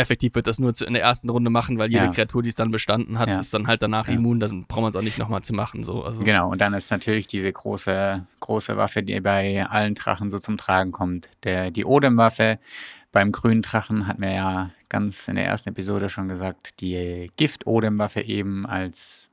[0.00, 2.12] effektiv wird das nur in der ersten Runde machen, weil jede ja.
[2.12, 3.38] Kreatur, die es dann bestanden hat, ja.
[3.38, 4.14] ist dann halt danach ja.
[4.14, 4.40] immun.
[4.40, 5.84] Dann braucht man es auch nicht nochmal zu machen.
[5.84, 6.02] So.
[6.02, 6.22] Also.
[6.22, 10.56] Genau, und dann ist natürlich diese große, große Waffe, die bei allen Drachen so zum
[10.56, 11.30] Tragen kommt.
[11.44, 12.56] Der, die Odem-Waffe.
[13.12, 18.20] Beim grünen Drachen hatten wir ja ganz in der ersten Episode schon gesagt, die Gift-Odem-Waffe
[18.20, 19.30] eben als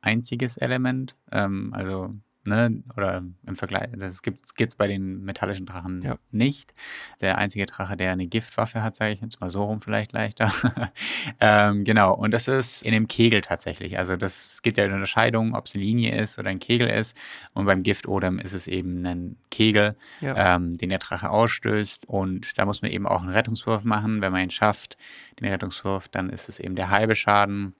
[0.00, 1.14] einziges Element.
[1.30, 2.10] Ähm, also
[2.48, 2.82] ne?
[2.96, 6.16] Oder im Vergleich, das gibt es bei den metallischen Drachen ja.
[6.30, 6.72] nicht.
[7.20, 10.52] Der einzige Drache, der eine Giftwaffe hat, sage ich jetzt mal so rum vielleicht leichter.
[11.40, 13.98] ähm, genau, und das ist in dem Kegel tatsächlich.
[13.98, 17.16] Also das gibt ja eine Unterscheidung, ob es eine Linie ist oder ein Kegel ist.
[17.54, 20.56] Und beim Giftodem ist es eben ein Kegel, ja.
[20.56, 22.08] ähm, den der Drache ausstößt.
[22.08, 24.20] Und da muss man eben auch einen Rettungswurf machen.
[24.20, 24.96] Wenn man ihn schafft,
[25.40, 27.74] den Rettungswurf, dann ist es eben der halbe Schaden.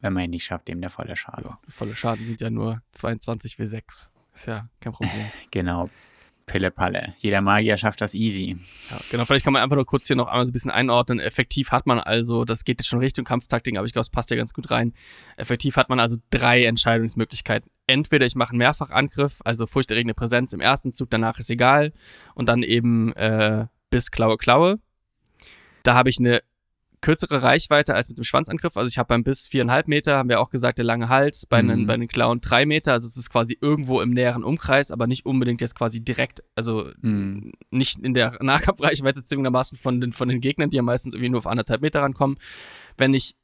[0.00, 1.44] Wenn man ihn nicht schafft, eben der volle Schaden.
[1.44, 4.08] Ja, volle Schaden sind ja nur 22 W6.
[4.34, 5.26] Ist ja kein Problem.
[5.50, 5.90] Genau.
[6.48, 7.14] Pille-Palle.
[7.18, 8.56] Jeder Magier schafft das easy.
[8.90, 11.20] Ja, genau, vielleicht kann man einfach nur kurz hier noch einmal so ein bisschen einordnen.
[11.20, 14.30] Effektiv hat man also, das geht jetzt schon Richtung Kampftaktik, aber ich glaube, es passt
[14.30, 14.92] ja ganz gut rein.
[15.36, 17.70] Effektiv hat man also drei Entscheidungsmöglichkeiten.
[17.86, 21.92] Entweder ich mache einen Mehrfachangriff, also furchterregende Präsenz im ersten Zug, danach ist egal.
[22.34, 24.80] Und dann eben äh, bis Klaue, Klaue.
[25.82, 26.42] Da habe ich eine
[27.00, 28.76] kürzere Reichweite als mit dem Schwanzangriff.
[28.76, 31.62] Also ich habe beim Biss viereinhalb Meter, haben wir auch gesagt, der lange Hals, bei,
[31.62, 31.68] mhm.
[31.68, 32.92] den, bei den Klauen drei Meter.
[32.92, 36.90] Also es ist quasi irgendwo im näheren Umkreis, aber nicht unbedingt jetzt quasi direkt, also
[37.00, 37.52] mhm.
[37.70, 41.38] nicht in der Nahkampfreichweite zwingendermaßen von den, von den Gegnern, die ja meistens irgendwie nur
[41.38, 42.38] auf anderthalb Meter rankommen.
[42.96, 43.36] Wenn ich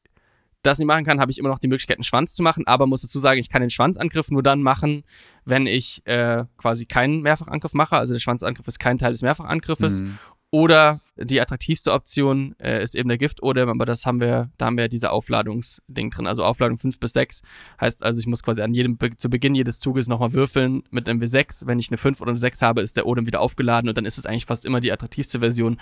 [0.64, 2.86] das nicht machen kann, habe ich immer noch die Möglichkeit, einen Schwanz zu machen, aber
[2.86, 5.04] muss dazu sagen, ich kann den Schwanzangriff nur dann machen,
[5.44, 7.96] wenn ich äh, quasi keinen Mehrfachangriff mache.
[7.96, 10.02] Also der Schwanzangriff ist kein Teil des Mehrfachangriffes.
[10.02, 10.18] Mhm.
[10.50, 14.76] Oder die attraktivste Option äh, ist eben der Gift-Odem, aber das haben wir, da haben
[14.76, 16.26] wir diese Aufladungsding drin.
[16.26, 17.42] Also Aufladung 5 bis 6
[17.80, 21.20] heißt also, ich muss quasi an jedem, zu Beginn jedes Zuges nochmal würfeln mit einem
[21.20, 21.66] W6.
[21.66, 24.04] Wenn ich eine 5 oder eine 6 habe, ist der Odem wieder aufgeladen und dann
[24.04, 25.80] ist es eigentlich fast immer die attraktivste Version.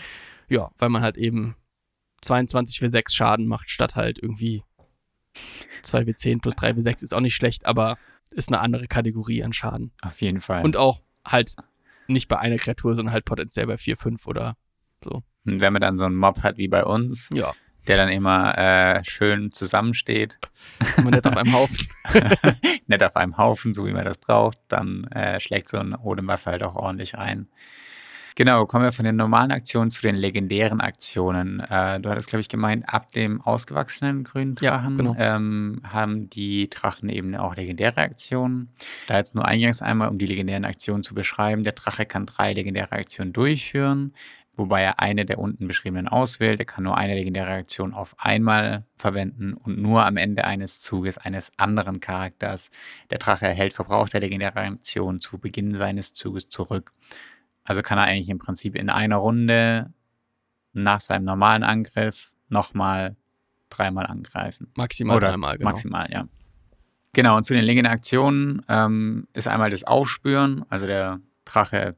[0.48, 1.56] Ja, weil man halt eben
[2.20, 4.62] 22 W6 Schaden macht, statt halt irgendwie
[5.82, 7.96] 2 W10 plus 3 W6 ist auch nicht schlecht, aber
[8.30, 9.92] ist eine andere Kategorie an Schaden.
[10.02, 10.62] Auf jeden Fall.
[10.62, 11.54] Und auch halt
[12.06, 14.56] nicht bei einer Kreatur, sondern halt potenziell bei 4, 5 oder
[15.04, 15.22] so.
[15.44, 17.52] Und wenn man dann so einen Mob hat wie bei uns, ja.
[17.88, 20.38] der dann immer äh, schön zusammensteht.
[20.96, 21.88] Immer nett auf einem Haufen.
[22.86, 26.50] nett auf einem Haufen, so wie man das braucht, dann äh, schlägt so ein Odemwaffe
[26.50, 27.48] halt auch ordentlich ein.
[28.34, 31.60] Genau, kommen wir von den normalen Aktionen zu den legendären Aktionen.
[31.60, 35.14] Äh, du hattest, glaube ich, gemeint, ab dem ausgewachsenen grünen Drachen ja, genau.
[35.18, 38.70] ähm, haben die Drachen eben auch legendäre Aktionen.
[39.06, 41.62] Da jetzt nur eingangs einmal, um die legendären Aktionen zu beschreiben.
[41.62, 44.14] Der Drache kann drei legendäre Aktionen durchführen
[44.56, 46.60] wobei er eine der unten beschriebenen auswählt.
[46.60, 51.18] Er kann nur eine legendäre Aktion auf einmal verwenden und nur am Ende eines Zuges
[51.18, 52.70] eines anderen Charakters.
[53.10, 56.92] Der Drache erhält Verbrauch der legendären Aktion zu Beginn seines Zuges zurück.
[57.64, 59.92] Also kann er eigentlich im Prinzip in einer Runde
[60.72, 63.16] nach seinem normalen Angriff nochmal
[63.70, 64.70] dreimal angreifen.
[64.76, 65.70] Maximal Oder dreimal, genau.
[65.70, 66.28] Maximal, ja.
[67.14, 71.92] Genau, und zu den legendären Aktionen ähm, ist einmal das Aufspüren, also der Drache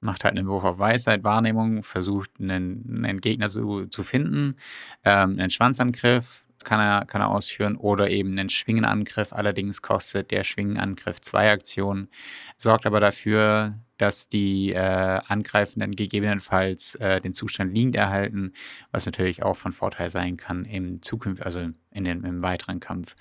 [0.00, 4.56] macht halt einen Wurf auf Weisheit, Wahrnehmung, versucht einen, einen Gegner zu, zu finden,
[5.04, 9.32] ähm, einen Schwanzangriff kann er, kann er ausführen oder eben einen Schwingenangriff.
[9.32, 12.08] Allerdings kostet der Schwingenangriff zwei Aktionen,
[12.56, 18.52] sorgt aber dafür, dass die äh, Angreifenden gegebenenfalls äh, den Zustand liegend erhalten,
[18.90, 23.14] was natürlich auch von Vorteil sein kann im Zukunft, also in den, im weiteren Kampf.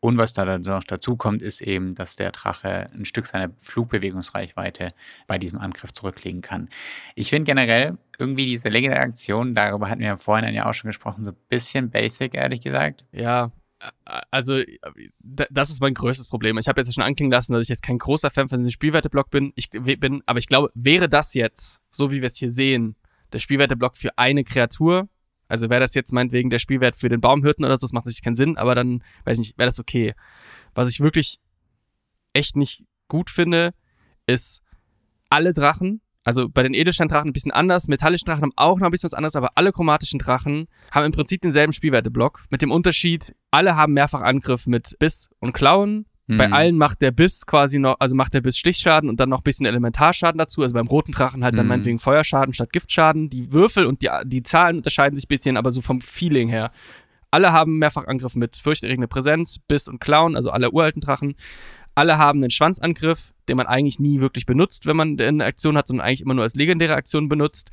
[0.00, 4.88] Und was da noch dazu kommt, ist eben, dass der Drache ein Stück seiner Flugbewegungsreichweite
[5.28, 6.68] bei diesem Angriff zurücklegen kann.
[7.14, 10.88] Ich finde generell irgendwie diese legendäre Aktion, darüber hatten wir ja vorhin ja auch schon
[10.88, 13.04] gesprochen, so ein bisschen basic, ehrlich gesagt.
[13.12, 13.52] Ja,
[14.30, 14.60] also
[15.20, 16.58] das ist mein größtes Problem.
[16.58, 19.30] Ich habe jetzt schon anklingen lassen, dass ich jetzt kein großer Fan von diesem Spielwerteblock
[19.30, 19.52] bin.
[19.56, 22.96] Ich bin, aber ich glaube, wäre das jetzt, so wie wir es hier sehen,
[23.32, 25.08] der Spielwerteblock für eine Kreatur,
[25.48, 28.22] also wäre das jetzt meinetwegen der Spielwert für den Baumhirten oder so, das macht natürlich
[28.22, 30.14] keinen Sinn, aber dann, weiß ich nicht, wäre das okay.
[30.74, 31.40] Was ich wirklich
[32.32, 33.74] echt nicht gut finde,
[34.26, 34.62] ist
[35.28, 38.90] alle Drachen, also bei den Edelsteindrachen ein bisschen anders, metallischen Drachen haben auch noch ein
[38.90, 42.44] bisschen was anderes, aber alle chromatischen Drachen haben im Prinzip denselben Spielwerteblock.
[42.50, 46.06] Mit dem Unterschied, alle haben mehrfach Angriff mit Biss und Klauen.
[46.28, 46.36] Mhm.
[46.36, 49.40] Bei allen macht der Biss quasi noch, also macht der Biss Stichschaden und dann noch
[49.40, 50.62] ein bisschen Elementarschaden dazu.
[50.62, 51.70] Also beim roten Drachen halt dann mhm.
[51.70, 53.28] meinetwegen Feuerschaden statt Giftschaden.
[53.28, 56.70] Die Würfel und die, die Zahlen unterscheiden sich ein bisschen, aber so vom Feeling her.
[57.32, 61.34] Alle haben mehrfach Angriff mit fürchterregende Präsenz, Biss und Klauen, also alle uralten Drachen.
[61.94, 65.86] Alle haben einen Schwanzangriff, den man eigentlich nie wirklich benutzt, wenn man eine Aktion hat,
[65.86, 67.70] sondern eigentlich immer nur als legendäre Aktion benutzt.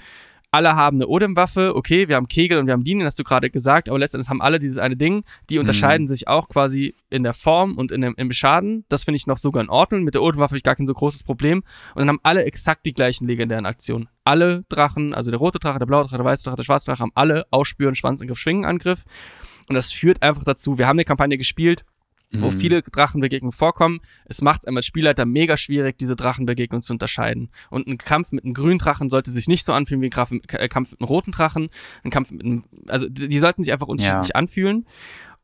[0.51, 3.51] Alle haben eine Odem-Waffe, okay, wir haben Kegel und wir haben Linien, hast du gerade
[3.51, 5.23] gesagt, aber letztendlich haben alle dieses eine Ding.
[5.49, 5.61] Die mhm.
[5.61, 6.07] unterscheiden mhm.
[6.07, 8.83] sich auch quasi in der Form und in dem, im Schaden.
[8.89, 10.03] Das finde ich noch sogar in Ordnung.
[10.03, 11.59] Mit der Odem-Waffe habe ich gar kein so großes Problem.
[11.93, 14.09] Und dann haben alle exakt die gleichen legendären Aktionen.
[14.23, 17.03] Alle Drachen, also der rote Drache, der blaue Drache, der weiße Drache, der schwarze Drache,
[17.03, 19.03] haben alle Ausspüren, Schwanzangriff, Schwingenangriff.
[19.67, 21.85] Und das führt einfach dazu, wir haben eine Kampagne gespielt,
[22.31, 22.57] wo mhm.
[22.57, 23.99] viele Drachenbegegnungen vorkommen.
[24.25, 27.49] Es macht einem als Spielleiter mega schwierig, diese Drachenbegegnungen zu unterscheiden.
[27.69, 30.67] Und ein Kampf mit einem grünen Drachen sollte sich nicht so anfühlen wie ein äh,
[30.67, 31.69] Kampf mit einem roten Drachen.
[32.03, 34.35] Ein Kampf mit einem, also die sollten sich einfach unterschiedlich ja.
[34.35, 34.85] anfühlen.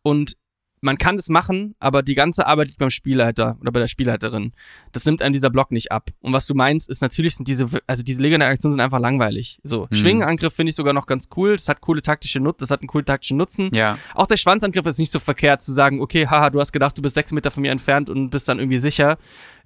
[0.03, 0.37] Und
[0.85, 4.53] man kann es machen, aber die ganze Arbeit liegt beim Spielleiter oder bei der Spielleiterin.
[4.91, 6.11] Das nimmt einem dieser Block nicht ab.
[6.21, 9.59] Und was du meinst, ist natürlich sind diese, also diese legendären Aktionen sind einfach langweilig.
[9.63, 9.95] So, mhm.
[9.95, 11.55] Schwingenangriff finde ich sogar noch ganz cool.
[11.55, 13.73] Das hat coole taktische Nutzen, das hat einen coolen taktischen Nutzen.
[13.73, 13.97] Ja.
[14.13, 17.01] Auch der Schwanzangriff ist nicht so verkehrt, zu sagen, okay, haha, du hast gedacht, du
[17.01, 19.17] bist sechs Meter von mir entfernt und bist dann irgendwie sicher.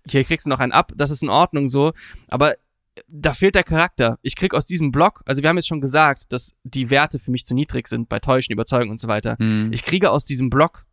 [0.10, 1.92] Hier kriegst du noch einen ab, das ist in Ordnung so.
[2.30, 2.56] Aber
[3.08, 4.20] da fehlt der Charakter.
[4.22, 7.32] Ich krieg aus diesem Block, also wir haben jetzt schon gesagt, dass die Werte für
[7.32, 9.36] mich zu niedrig sind bei Täuschen, Überzeugung und so weiter.
[9.38, 9.72] Mhm.
[9.74, 10.86] Ich kriege aus diesem Block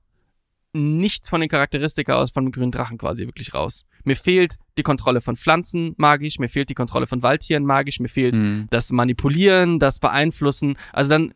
[0.77, 3.85] nichts von den Charakteristika aus von dem grünen Drachen quasi wirklich raus.
[4.05, 8.09] Mir fehlt die Kontrolle von Pflanzen magisch, mir fehlt die Kontrolle von Waldtieren magisch, mir
[8.09, 8.67] fehlt mhm.
[8.71, 10.79] das Manipulieren, das Beeinflussen.
[10.93, 11.35] Also dann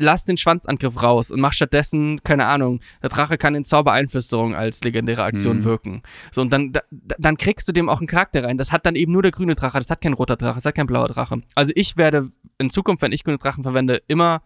[0.00, 4.82] lass den Schwanzangriff raus und mach stattdessen, keine Ahnung, der Drache kann in Zaubereinflüsterung als
[4.82, 5.64] legendäre Aktion mhm.
[5.64, 6.02] wirken.
[6.32, 6.80] So, und dann, da,
[7.18, 8.56] dann kriegst du dem auch einen Charakter rein.
[8.56, 10.74] Das hat dann eben nur der grüne Drache, das hat kein roter Drache, das hat
[10.74, 11.42] kein blauer Drache.
[11.54, 14.42] Also ich werde in Zukunft, wenn ich grüne Drachen verwende, immer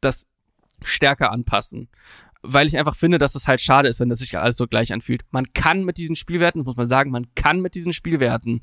[0.00, 0.26] das
[0.84, 1.88] stärker anpassen
[2.44, 4.92] weil ich einfach finde, dass es halt schade ist, wenn das sich alles so gleich
[4.92, 5.22] anfühlt.
[5.30, 8.60] Man kann mit diesen Spielwerten, das muss man sagen, man kann mit diesen Spielwerten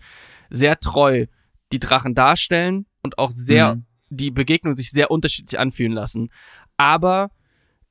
[0.50, 1.26] sehr treu
[1.72, 3.86] die Drachen darstellen und auch sehr mhm.
[4.10, 6.30] die Begegnung sich sehr unterschiedlich anfühlen lassen.
[6.78, 7.32] Aber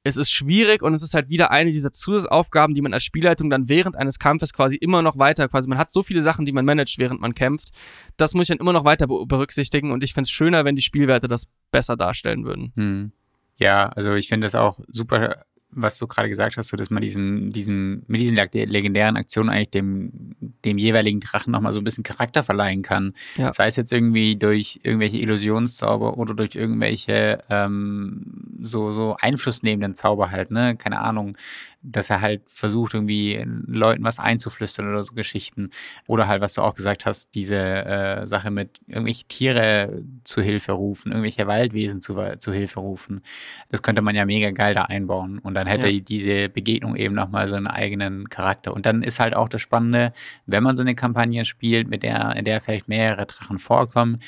[0.03, 3.51] es ist schwierig und es ist halt wieder eine dieser Zusatzaufgaben, die man als Spielleitung
[3.51, 6.53] dann während eines Kampfes quasi immer noch weiter, quasi man hat so viele Sachen, die
[6.53, 7.71] man managt, während man kämpft.
[8.17, 10.83] Das muss ich dann immer noch weiter berücksichtigen und ich fände es schöner, wenn die
[10.83, 12.73] Spielwerte das besser darstellen würden.
[12.77, 13.13] Hm.
[13.57, 17.03] Ja, also ich finde das auch super was du gerade gesagt hast, so dass man
[17.03, 22.05] diesen, diesen, mit diesen legendären Aktionen eigentlich dem, dem jeweiligen Drachen nochmal so ein bisschen
[22.05, 23.13] Charakter verleihen kann.
[23.37, 23.53] Ja.
[23.53, 30.31] Sei es jetzt irgendwie durch irgendwelche Illusionszauber oder durch irgendwelche ähm, so, so einflussnehmenden Zauber
[30.31, 30.77] halt, ne?
[30.77, 31.37] Keine Ahnung
[31.83, 35.71] dass er halt versucht, irgendwie Leuten was einzuflüstern oder so Geschichten.
[36.07, 40.73] Oder halt, was du auch gesagt hast, diese äh, Sache mit irgendwelche Tiere zu Hilfe
[40.73, 43.23] rufen, irgendwelche Waldwesen zu, zu Hilfe rufen.
[43.71, 45.39] Das könnte man ja mega geil da einbauen.
[45.39, 46.01] Und dann hätte ja.
[46.01, 48.75] diese Begegnung eben nochmal so einen eigenen Charakter.
[48.75, 50.13] Und dann ist halt auch das Spannende,
[50.47, 54.21] wenn man so eine Kampagne spielt, mit der, in der vielleicht mehrere Drachen vorkommen,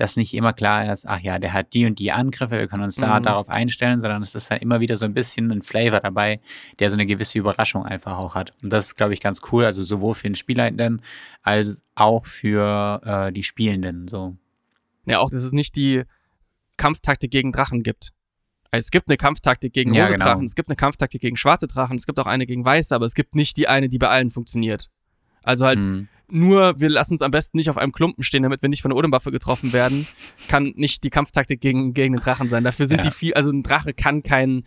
[0.00, 2.84] dass nicht immer klar ist, ach ja, der hat die und die Angriffe, wir können
[2.84, 3.24] uns da mhm.
[3.24, 6.36] darauf einstellen, sondern es ist dann immer wieder so ein bisschen ein Flavor dabei,
[6.78, 8.52] der so eine gewisse Überraschung einfach auch hat.
[8.62, 11.02] Und das ist, glaube ich, ganz cool, also sowohl für den Spielleitenden
[11.42, 14.08] als auch für äh, die Spielenden.
[14.08, 14.38] So.
[15.04, 16.04] Ja, auch, dass es nicht die
[16.78, 18.12] Kampftaktik gegen Drachen gibt.
[18.70, 20.24] Also es gibt eine Kampftaktik gegen rote ja, genau.
[20.24, 23.04] Drachen, es gibt eine Kampftaktik gegen schwarze Drachen, es gibt auch eine gegen weiße, aber
[23.04, 24.88] es gibt nicht die eine, die bei allen funktioniert.
[25.42, 26.08] Also halt, mhm.
[26.30, 28.90] Nur wir lassen uns am besten nicht auf einem Klumpen stehen, damit wir nicht von
[28.90, 30.06] der Odemwaffe getroffen werden.
[30.48, 32.64] Kann nicht die Kampftaktik gegen, gegen den Drachen sein.
[32.64, 33.10] Dafür sind ja.
[33.10, 34.64] die viel, also ein Drache kann kein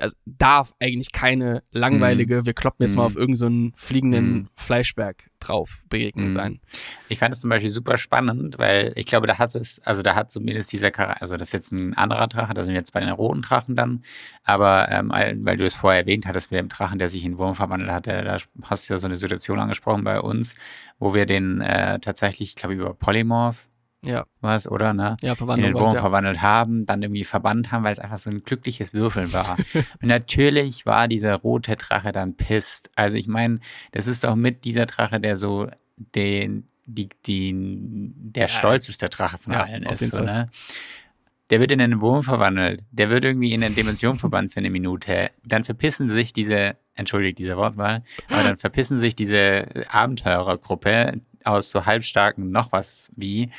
[0.00, 2.46] also darf eigentlich keine langweilige, mhm.
[2.46, 2.98] wir kloppen jetzt mhm.
[2.98, 4.48] mal auf irgendeinen so fliegenden mhm.
[4.56, 6.30] Fleischberg drauf begegnet mhm.
[6.30, 6.60] sein.
[7.08, 10.14] Ich fand es zum Beispiel super spannend, weil ich glaube, da hat es, also da
[10.14, 12.92] hat zumindest dieser Charakter, also das ist jetzt ein anderer Drache, da sind wir jetzt
[12.92, 14.02] bei den roten Drachen dann,
[14.44, 17.54] aber ähm, weil du es vorher erwähnt hattest mit dem Drachen, der sich in Wurm
[17.54, 20.54] verwandelt hat, da hast du ja so eine Situation angesprochen bei uns,
[20.98, 23.66] wo wir den äh, tatsächlich, ich glaube, über Polymorph
[24.06, 24.26] ja.
[24.40, 24.94] was, oder?
[24.94, 25.16] Ne?
[25.22, 26.00] Ja, in den Wurm ja.
[26.00, 29.56] verwandelt haben, dann irgendwie verbannt haben, weil es einfach so ein glückliches Würfeln war.
[29.74, 32.90] und natürlich war dieser rote Drache dann pisst.
[32.94, 33.60] Also ich meine,
[33.92, 38.48] das ist doch mit dieser Drache, der so den, die, die, der ja.
[38.48, 40.08] stolzeste Drache von allen ist.
[40.08, 40.50] So, ne?
[41.50, 42.82] Der wird in einen Wurm verwandelt.
[42.90, 45.30] Der wird irgendwie in eine Dimension verbannt für eine Minute.
[45.44, 51.86] Dann verpissen sich diese, entschuldigt diese Wortwahl, aber dann verpissen sich diese Abenteurergruppe aus so
[51.86, 53.50] halbstarken noch was wie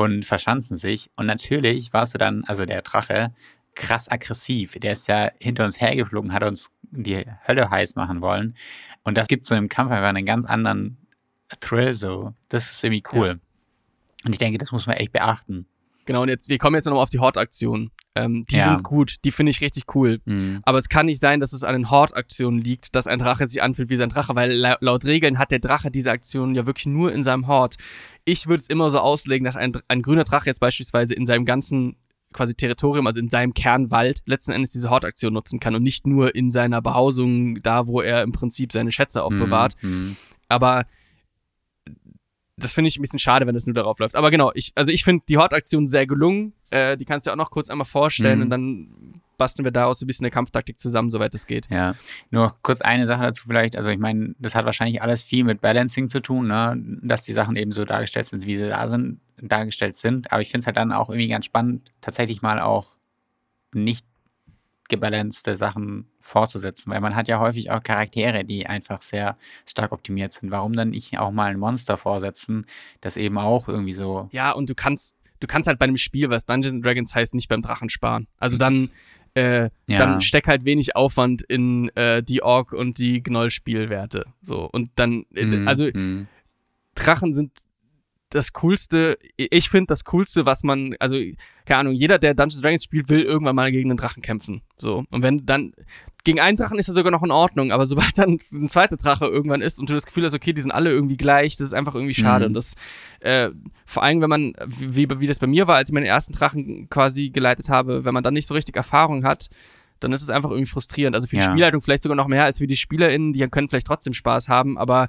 [0.00, 1.10] und verschanzen sich.
[1.16, 3.34] Und natürlich warst du dann, also der Drache,
[3.74, 4.72] krass aggressiv.
[4.80, 8.54] Der ist ja hinter uns hergeflogen, hat uns die Hölle heiß machen wollen.
[9.02, 10.96] Und das gibt so einem Kampf einfach einen ganz anderen
[11.60, 12.32] Thrill so.
[12.48, 13.28] Das ist irgendwie cool.
[13.28, 14.24] Ja.
[14.24, 15.66] Und ich denke, das muss man echt beachten.
[16.06, 17.90] Genau, und jetzt, wir kommen jetzt nochmal auf die Hort-Aktion.
[18.16, 18.64] Ähm, die ja.
[18.64, 20.20] sind gut, die finde ich richtig cool.
[20.24, 20.60] Mhm.
[20.64, 23.62] Aber es kann nicht sein, dass es an den Hort-Aktionen liegt, dass ein Drache sich
[23.62, 26.86] anfühlt wie sein Drache, weil la laut Regeln hat der Drache diese Aktion ja wirklich
[26.86, 27.76] nur in seinem Hort.
[28.24, 31.44] Ich würde es immer so auslegen, dass ein, ein grüner Drache jetzt beispielsweise in seinem
[31.44, 31.96] ganzen
[32.32, 36.34] quasi Territorium, also in seinem Kernwald, letzten Endes diese Hortaktion nutzen kann und nicht nur
[36.34, 39.74] in seiner Behausung, da wo er im Prinzip seine Schätze aufbewahrt.
[39.82, 40.16] Mhm.
[40.48, 40.84] Aber
[42.62, 44.16] das finde ich ein bisschen schade, wenn das nur darauf läuft.
[44.16, 46.52] Aber genau, ich, also ich finde die Hortaktion sehr gelungen.
[46.70, 48.44] Äh, die kannst du auch noch kurz einmal vorstellen mhm.
[48.44, 51.68] und dann basteln wir daraus ein bisschen eine Kampftaktik zusammen, soweit es geht.
[51.70, 51.94] Ja,
[52.30, 53.74] nur kurz eine Sache dazu vielleicht.
[53.74, 56.76] Also ich meine, das hat wahrscheinlich alles viel mit Balancing zu tun, ne?
[57.02, 60.30] dass die Sachen eben so dargestellt sind, wie sie da sind, dargestellt sind.
[60.30, 62.88] Aber ich finde es halt dann auch irgendwie ganz spannend, tatsächlich mal auch
[63.74, 64.04] nicht
[64.90, 70.32] gebalancete Sachen fortzusetzen, weil man hat ja häufig auch Charaktere, die einfach sehr stark optimiert
[70.32, 70.50] sind.
[70.50, 72.66] Warum dann nicht auch mal ein Monster vorsetzen,
[73.00, 74.28] das eben auch irgendwie so.
[74.32, 77.48] Ja, und du kannst, du kannst halt bei einem Spiel, was Dungeons Dragons heißt, nicht
[77.48, 78.26] beim Drachen sparen.
[78.38, 78.90] Also dann,
[79.34, 79.98] äh, ja.
[79.98, 84.26] dann steck halt wenig Aufwand in äh, die Ork und die Gnoll-Spielwerte.
[84.42, 85.68] So, und dann, äh, mhm.
[85.68, 86.26] also mhm.
[86.94, 87.52] Drachen sind
[88.30, 91.16] das Coolste, ich finde das Coolste, was man, also,
[91.64, 94.62] keine Ahnung, jeder, der Dungeons Dragons spielt, will irgendwann mal gegen einen Drachen kämpfen.
[94.78, 95.04] So.
[95.10, 95.72] Und wenn dann,
[96.22, 99.26] gegen einen Drachen ist er sogar noch in Ordnung, aber sobald dann ein zweiter Drache
[99.26, 101.74] irgendwann ist und du das Gefühl hast, okay, die sind alle irgendwie gleich, das ist
[101.74, 102.44] einfach irgendwie schade.
[102.44, 102.50] Mhm.
[102.50, 102.74] Und das,
[103.18, 103.50] äh,
[103.84, 106.88] vor allem, wenn man, wie, wie das bei mir war, als ich meinen ersten Drachen
[106.88, 109.50] quasi geleitet habe, wenn man dann nicht so richtig Erfahrung hat,
[109.98, 111.14] dann ist es einfach irgendwie frustrierend.
[111.14, 111.50] Also für die ja.
[111.50, 114.78] Spielleitung vielleicht sogar noch mehr als für die SpielerInnen, die können vielleicht trotzdem Spaß haben,
[114.78, 115.08] aber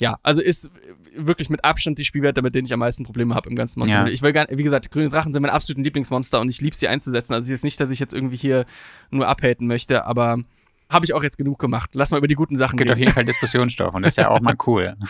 [0.00, 0.70] ja, also ist
[1.16, 4.06] wirklich mit Abstand die Spielwerte, mit denen ich am meisten Probleme habe im ganzen Monster.
[4.06, 4.08] Ja.
[4.08, 6.88] Ich will gar wie gesagt, grüne Drachen sind mein absoluten Lieblingsmonster und ich liebe sie
[6.88, 7.34] einzusetzen.
[7.34, 8.64] Also jetzt nicht, dass ich jetzt irgendwie hier
[9.10, 10.38] nur abhaten möchte, aber
[10.88, 11.90] habe ich auch jetzt genug gemacht.
[11.92, 12.92] Lass mal über die guten Sachen Gibt reden.
[12.92, 14.94] auf jeden Fall Diskussionsstoff und das ist ja auch mal cool.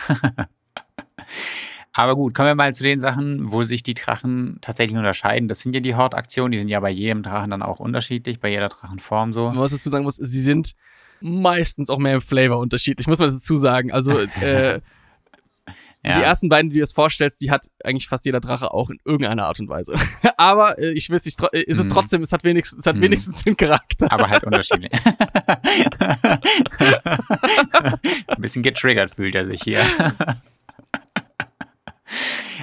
[1.91, 5.49] Aber gut, kommen wir mal zu den Sachen, wo sich die Drachen tatsächlich unterscheiden.
[5.49, 8.49] Das sind ja die Hortaktionen, die sind ja bei jedem Drachen dann auch unterschiedlich, bei
[8.49, 9.51] jeder Drachenform so.
[9.55, 10.75] Was dazu sagen muss, sie sind
[11.21, 13.91] meistens auch mehr im Flavor unterschiedlich, muss man dazu sagen.
[13.91, 14.79] Also äh,
[16.03, 16.13] ja.
[16.13, 18.89] Die ersten beiden, die du dir das vorstellst, die hat eigentlich fast jeder Drache auch
[18.89, 19.93] in irgendeiner Art und Weise.
[20.37, 21.89] Aber äh, ich will nicht, äh, ist es mm.
[21.89, 23.01] trotzdem, es hat wenigstens, es hat mm.
[23.01, 24.11] wenigstens den Charakter.
[24.11, 24.91] Aber halt unterschiedlich.
[28.27, 29.85] Ein bisschen getriggert fühlt er sich hier.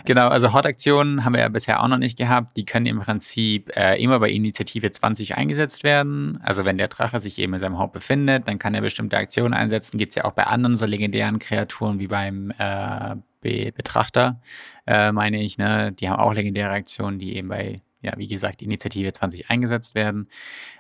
[0.07, 2.57] Genau, also Hot-Aktionen haben wir ja bisher auch noch nicht gehabt.
[2.57, 6.41] Die können im Prinzip äh, immer bei Initiative 20 eingesetzt werden.
[6.43, 9.53] Also wenn der Drache sich eben in seinem Haupt befindet, dann kann er bestimmte Aktionen
[9.53, 9.99] einsetzen.
[9.99, 14.41] Gibt es ja auch bei anderen so legendären Kreaturen wie beim äh, Be Betrachter,
[14.87, 15.59] äh, meine ich.
[15.59, 15.93] Ne?
[15.93, 20.29] Die haben auch legendäre Aktionen, die eben bei ja, wie gesagt, Initiative 20 eingesetzt werden.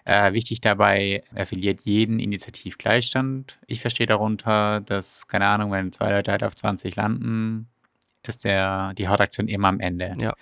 [0.04, 3.58] Äh, wichtig dabei, er verliert jeden Initiativgleichstand.
[3.66, 7.68] Ich verstehe darunter, dass, keine Ahnung, wenn zwei Leute halt auf 20 landen,
[8.28, 10.14] ist der, die Hortaktion immer am Ende.
[10.20, 10.34] Ja.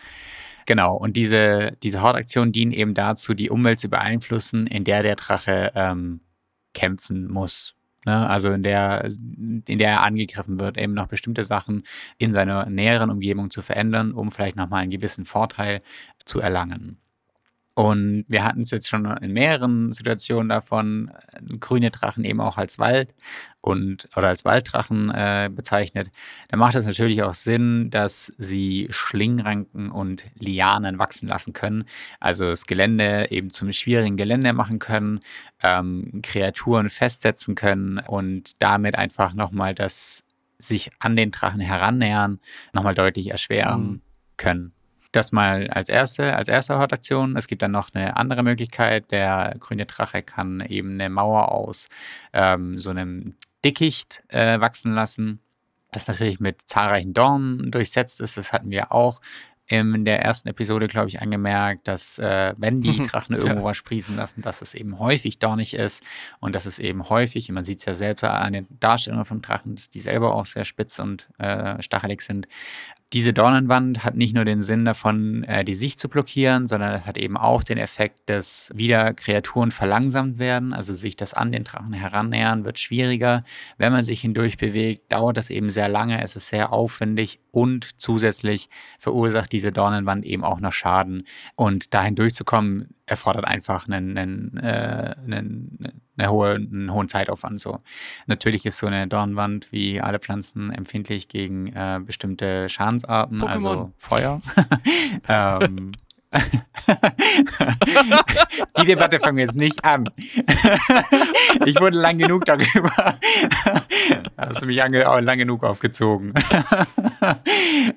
[0.67, 5.17] Genau, und diese, diese Hortaktionen dienen eben dazu, die Umwelt zu beeinflussen, in der der
[5.17, 6.21] Drache ähm,
[6.73, 7.75] kämpfen muss.
[8.07, 8.29] Ne?
[8.29, 11.85] Also in der, in der er angegriffen wird, eben noch bestimmte Sachen
[12.19, 15.81] in seiner näheren Umgebung zu verändern, um vielleicht nochmal einen gewissen Vorteil
[16.25, 16.99] zu erlangen.
[17.77, 21.11] Und wir hatten es jetzt schon in mehreren Situationen davon,
[21.59, 23.13] grüne Drachen eben auch als Wald
[23.61, 26.11] und oder als Walddrachen äh, bezeichnet.
[26.49, 31.85] Da macht es natürlich auch Sinn, dass sie Schlingranken und Lianen wachsen lassen können.
[32.21, 35.19] Also das Gelände eben zum schwierigen Gelände machen können,
[35.61, 40.23] ähm, Kreaturen festsetzen können und damit einfach nochmal das
[40.59, 42.39] sich an den Drachen herannähern
[42.73, 44.01] nochmal deutlich erschweren mhm.
[44.37, 44.73] können.
[45.15, 47.37] Das mal als erste, als erste Hortaktion.
[47.37, 49.13] Es gibt dann noch eine andere Möglichkeit.
[49.13, 51.89] Der grüne Drache kann eben eine Mauer aus
[52.33, 55.39] ähm, so einem Dickicht äh, wachsen lassen,
[55.93, 58.37] das natürlich mit zahlreichen Dornen durchsetzt ist.
[58.37, 59.21] Das hatten wir auch
[59.67, 63.05] in der ersten Episode, glaube ich, angemerkt, dass äh, wenn die mhm.
[63.05, 63.65] Drachen irgendwo ja.
[63.71, 66.03] was sprießen lassen, dass es eben häufig dornig ist
[66.41, 69.77] und dass es eben häufig, man sieht es ja selbst an den Darstellungen von Drachen,
[69.77, 72.47] dass die selber auch sehr spitz und äh, stachelig sind,
[73.15, 77.07] diese Dornenwand hat nicht nur den Sinn davon, äh, die Sicht zu blockieren, sondern es
[77.07, 81.63] hat eben auch den Effekt, dass wieder Kreaturen verlangsamt werden, also sich das an den
[81.63, 83.45] Drachen herannähern wird schwieriger.
[83.79, 87.89] Wenn man sich hindurch bewegt, dauert das eben sehr lange, es ist sehr aufwendig und
[88.01, 91.23] zusätzlich verursacht diese Dornenwand eben auch noch Schaden.
[91.55, 97.61] Und dahin durchzukommen, erfordert einfach einen, einen, äh, einen, eine hohe, einen hohen Zeitaufwand.
[97.61, 97.81] So.
[98.27, 103.49] Natürlich ist so eine Dornwand wie alle Pflanzen empfindlich gegen äh, bestimmte Schadensarten, Pokémon.
[103.51, 104.41] also Feuer.
[105.29, 105.93] ähm,
[108.79, 110.05] Die Debatte fangen wir jetzt nicht an.
[111.65, 113.15] Ich wurde lang genug darüber.
[114.37, 116.35] Hast du mich lang genug aufgezogen.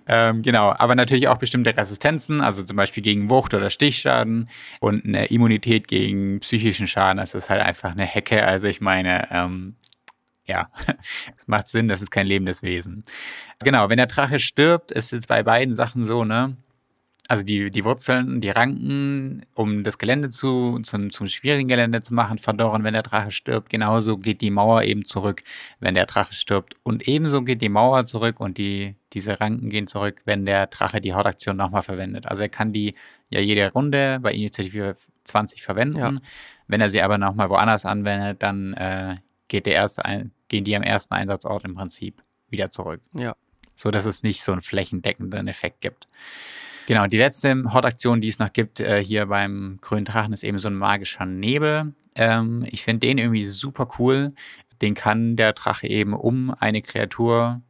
[0.07, 5.05] ähm, genau, aber natürlich auch bestimmte Resistenzen, also zum Beispiel gegen Wucht oder Stichschaden und
[5.05, 7.17] eine Immunität gegen psychischen Schaden.
[7.17, 8.45] Das ist halt einfach eine Hecke.
[8.45, 9.75] Also ich meine, ähm,
[10.45, 10.69] ja,
[11.35, 13.03] es macht Sinn, das ist kein lebendes Wesen.
[13.59, 16.57] Genau, wenn der Drache stirbt, ist jetzt bei beiden Sachen so, ne?
[17.27, 22.13] Also die, die Wurzeln, die Ranken, um das Gelände zu, zum, zum schwierigen Gelände zu
[22.13, 23.69] machen, verdorren, wenn der Drache stirbt.
[23.69, 25.43] Genauso geht die Mauer eben zurück,
[25.79, 26.75] wenn der Drache stirbt.
[26.83, 31.01] Und ebenso geht die Mauer zurück und die, diese Ranken gehen zurück, wenn der Drache
[31.01, 32.27] die Hauptaktion nochmal verwendet.
[32.27, 32.93] Also er kann die
[33.29, 35.97] ja jede Runde bei Initiative 20 verwenden.
[35.97, 36.13] Ja.
[36.67, 39.17] Wenn er sie aber nochmal woanders anwendet, dann äh,
[39.49, 43.01] geht der erste ein, gehen die am ersten Einsatzort im Prinzip wieder zurück.
[43.13, 43.35] Ja.
[43.75, 46.07] So dass es nicht so einen flächendeckenden Effekt gibt.
[46.87, 50.57] Genau, die letzte Hot-Aktion, die es noch gibt, äh, hier beim Grünen Drachen, ist eben
[50.57, 51.93] so ein magischer Nebel.
[52.15, 54.33] Ähm, ich finde den irgendwie super cool.
[54.81, 57.61] Den kann der Drache eben um eine Kreatur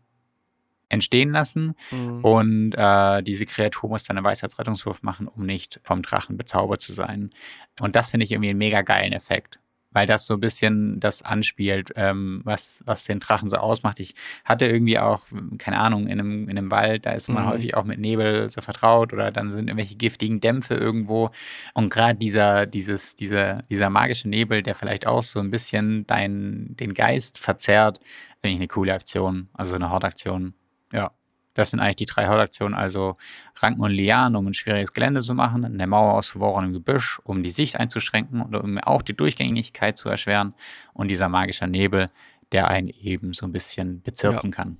[0.89, 1.73] entstehen lassen.
[1.89, 2.23] Mhm.
[2.23, 6.93] Und äh, diese Kreatur muss dann einen Weisheitsrettungswurf machen, um nicht vom Drachen bezaubert zu
[6.93, 7.32] sein.
[7.80, 9.60] Und das finde ich irgendwie einen mega geilen Effekt
[9.97, 13.99] weil das so ein bisschen das anspielt, ähm, was, was den Drachen so ausmacht.
[13.99, 14.13] Ich
[14.45, 15.25] hatte irgendwie auch,
[15.57, 17.49] keine Ahnung, in einem, in einem Wald, da ist man mhm.
[17.49, 21.31] häufig auch mit Nebel so vertraut oder dann sind irgendwelche giftigen Dämpfe irgendwo.
[21.73, 26.75] Und gerade dieser, dieses, dieser, dieser magische Nebel, der vielleicht auch so ein bisschen dein,
[26.79, 27.99] den Geist verzerrt,
[28.39, 30.53] finde ich eine coole Aktion, also eine Hortaktion.
[30.93, 31.16] Ja.
[31.58, 33.15] Das sind eigentlich die drei Hauptaktionen, also
[33.58, 37.43] Ranken und Lianen, um ein schwieriges Gelände zu machen, eine Mauer aus verworrenem Gebüsch, um
[37.43, 40.54] die Sicht einzuschränken oder um auch die Durchgängigkeit zu erschweren
[40.93, 42.10] und dieser magische Nebel,
[42.52, 44.56] der einen eben so ein bisschen bezirzen ja.
[44.56, 44.78] kann.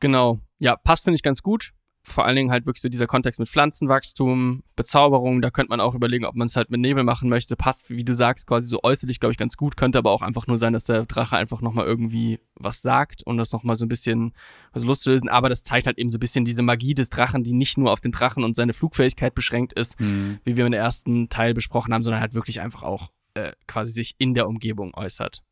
[0.00, 0.40] Genau.
[0.58, 1.72] Ja, passt, finde ich ganz gut
[2.08, 5.96] vor allen Dingen halt wirklich so dieser Kontext mit Pflanzenwachstum, Bezauberung, da könnte man auch
[5.96, 7.56] überlegen, ob man es halt mit Nebel machen möchte.
[7.56, 9.76] Passt, wie du sagst, quasi so äußerlich, glaube ich, ganz gut.
[9.76, 13.38] Könnte aber auch einfach nur sein, dass der Drache einfach nochmal irgendwie was sagt und
[13.38, 14.34] das nochmal so ein bisschen
[14.72, 15.28] was loszulösen.
[15.28, 17.90] Aber das zeigt halt eben so ein bisschen diese Magie des Drachen, die nicht nur
[17.90, 20.38] auf den Drachen und seine Flugfähigkeit beschränkt ist, mhm.
[20.44, 24.14] wie wir im ersten Teil besprochen haben, sondern halt wirklich einfach auch äh, quasi sich
[24.18, 25.42] in der Umgebung äußert.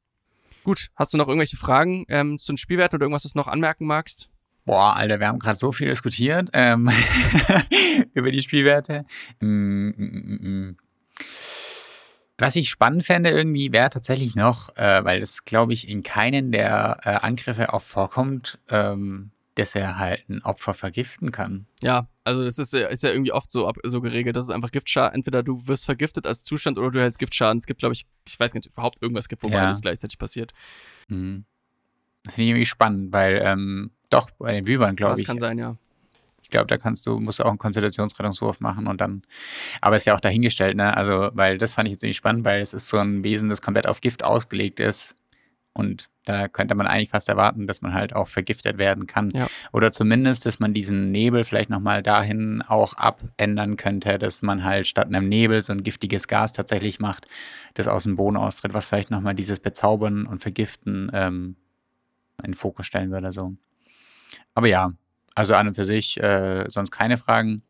[0.63, 3.49] Gut, hast du noch irgendwelche Fragen ähm, zu den Spielwerten oder irgendwas, das du noch
[3.49, 4.31] anmerken magst?
[4.65, 6.91] Boah, Alter, wir haben gerade so viel diskutiert ähm,
[8.15, 9.05] über die Spielwerte.
[9.41, 10.77] Mm, mm, mm,
[12.39, 16.51] Was ich spannend fände irgendwie, wäre tatsächlich noch, äh, weil es, glaube ich, in keinen
[16.51, 21.67] der äh, Angriffe auch vorkommt, ähm, dass er halt ein Opfer vergiften kann.
[21.83, 25.15] Ja, also das ist, ist ja irgendwie oft so, so geregelt, dass es einfach Giftschaden,
[25.15, 27.59] entweder du wirst vergiftet als Zustand oder du hältst Giftschaden.
[27.59, 29.63] Es gibt, glaube ich, ich weiß nicht, ob es überhaupt irgendwas gibt, wo ja.
[29.63, 30.53] beides gleichzeitig passiert.
[31.09, 31.45] Mhm.
[32.25, 35.27] Das finde ich irgendwie spannend, weil ähm, doch, bei den Wyvern, glaube ich.
[35.27, 35.77] Das kann sein, ja.
[36.43, 39.23] Ich glaube, da kannst du, musst du auch einen Konstellationsrettungswurf machen und dann,
[39.81, 40.97] aber ist ja auch dahingestellt, ne?
[40.97, 43.63] Also, weil das fand ich jetzt irgendwie spannend, weil es ist so ein Wesen, das
[43.63, 45.17] komplett auf Gift ausgelegt ist.
[45.73, 49.31] Und da könnte man eigentlich fast erwarten, dass man halt auch vergiftet werden kann.
[49.31, 49.49] Ja.
[49.73, 54.87] Oder zumindest, dass man diesen Nebel vielleicht nochmal dahin auch abändern könnte, dass man halt
[54.87, 57.27] statt einem Nebel so ein giftiges Gas tatsächlich macht,
[57.75, 61.57] das aus dem Boden austritt, was vielleicht nochmal dieses Bezaubern und Vergiften ähm,
[62.39, 63.33] in den Fokus stellen würde.
[63.33, 63.57] So.
[64.55, 64.93] Aber ja,
[65.35, 67.63] also an und für sich äh, sonst keine Fragen.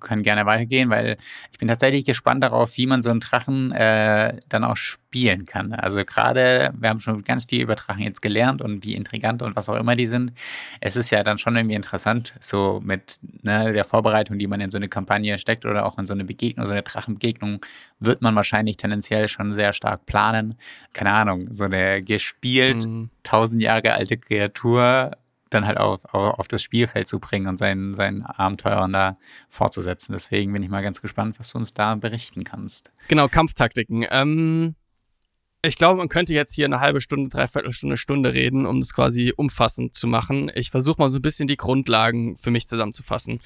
[0.00, 1.16] Können gerne weitergehen, weil
[1.50, 5.72] ich bin tatsächlich gespannt darauf, wie man so einen Drachen äh, dann auch spielen kann.
[5.72, 9.56] Also gerade, wir haben schon ganz viel über Drachen jetzt gelernt und wie intrigant und
[9.56, 10.32] was auch immer die sind.
[10.80, 14.68] Es ist ja dann schon irgendwie interessant, so mit ne, der Vorbereitung, die man in
[14.68, 17.64] so eine Kampagne steckt oder auch in so eine Begegnung, so eine Drachenbegegnung,
[17.98, 20.56] wird man wahrscheinlich tendenziell schon sehr stark planen.
[20.92, 23.08] Keine Ahnung, so eine gespielt, mhm.
[23.22, 25.12] tausend Jahre alte Kreatur
[25.54, 29.14] dann halt auf, auf, auf das Spielfeld zu bringen und seinen, seinen Abenteuern da
[29.48, 30.12] fortzusetzen.
[30.12, 32.90] Deswegen bin ich mal ganz gespannt, was du uns da berichten kannst.
[33.08, 34.06] Genau, Kampftaktiken.
[34.10, 34.74] Ähm,
[35.62, 38.92] ich glaube, man könnte jetzt hier eine halbe Stunde, dreiviertel Stunde, Stunde reden, um das
[38.92, 40.50] quasi umfassend zu machen.
[40.54, 43.40] Ich versuche mal so ein bisschen die Grundlagen für mich zusammenzufassen.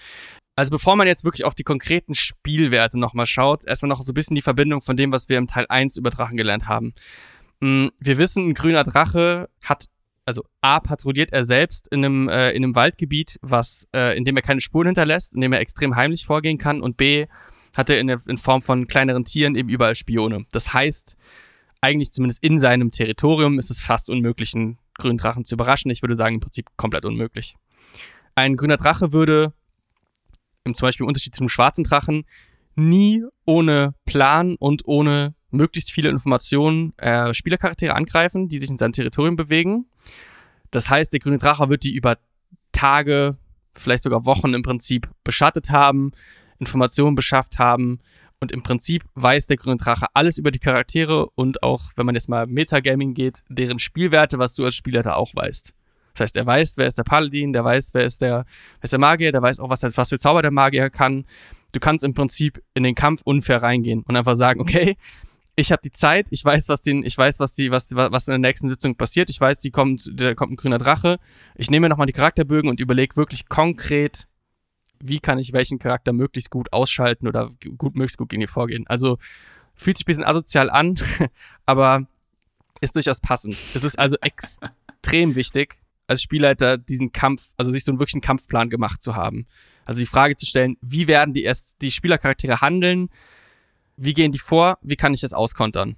[0.56, 4.14] Also bevor man jetzt wirklich auf die konkreten Spielwerte nochmal schaut, erstmal noch so ein
[4.14, 6.94] bisschen die Verbindung von dem, was wir im Teil 1 über Drachen gelernt haben.
[7.60, 9.84] Mm, wir wissen, ein grüner Drache hat,
[10.28, 14.36] also A, patrouilliert er selbst in einem, äh, in einem Waldgebiet, was, äh, in dem
[14.36, 17.26] er keine Spuren hinterlässt, in dem er extrem heimlich vorgehen kann und B,
[17.74, 20.44] hat er in, der, in Form von kleineren Tieren eben überall Spione.
[20.52, 21.16] Das heißt,
[21.80, 25.90] eigentlich zumindest in seinem Territorium ist es fast unmöglich, einen grünen Drachen zu überraschen.
[25.90, 27.56] Ich würde sagen, im Prinzip komplett unmöglich.
[28.34, 29.54] Ein grüner Drache würde
[30.64, 32.26] zum Beispiel im Unterschied zum schwarzen Drachen,
[32.76, 38.92] nie ohne Plan und ohne möglichst viele Informationen äh, Spielercharaktere angreifen, die sich in seinem
[38.92, 39.86] Territorium bewegen.
[40.70, 42.18] Das heißt, der grüne Drache wird die über
[42.72, 43.36] Tage,
[43.74, 46.12] vielleicht sogar Wochen im Prinzip beschattet haben,
[46.58, 48.00] Informationen beschafft haben
[48.40, 52.14] und im Prinzip weiß der grüne Drache alles über die Charaktere und auch, wenn man
[52.14, 55.72] jetzt mal Metagaming geht, deren Spielwerte, was du als Spieler da auch weißt.
[56.14, 58.44] Das heißt, er weiß, wer ist der Paladin, der weiß, wer ist der,
[58.80, 61.24] wer ist der Magier, der weiß auch, was, was für Zauber der Magier kann.
[61.72, 64.96] Du kannst im Prinzip in den Kampf unfair reingehen und einfach sagen, okay,
[65.58, 68.32] ich habe die Zeit, ich weiß, was den, ich weiß, was die, was, was in
[68.32, 69.28] der nächsten Sitzung passiert.
[69.28, 71.18] Ich weiß, die kommt, da kommt ein grüner Drache.
[71.56, 74.28] Ich nehme mir nochmal die Charakterbögen und überlege wirklich konkret,
[75.00, 78.86] wie kann ich welchen Charakter möglichst gut ausschalten oder gut möglichst gut gegen die vorgehen.
[78.86, 79.18] Also
[79.74, 80.94] fühlt sich ein bisschen asozial an,
[81.66, 82.06] aber
[82.80, 83.56] ist durchaus passend.
[83.74, 88.70] Es ist also extrem wichtig, als Spielleiter diesen Kampf, also sich so einen wirklichen Kampfplan
[88.70, 89.48] gemacht zu haben.
[89.84, 93.08] Also die Frage zu stellen, wie werden die erst die Spielercharaktere handeln?
[93.98, 94.78] Wie gehen die vor?
[94.82, 95.96] Wie kann ich das auskontern?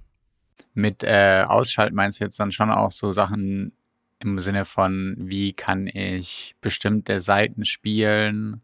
[0.73, 3.73] Mit äh, Ausschalten meinst du jetzt dann schon auch so Sachen
[4.19, 8.61] im Sinne von, wie kann ich bestimmte Seiten spielen,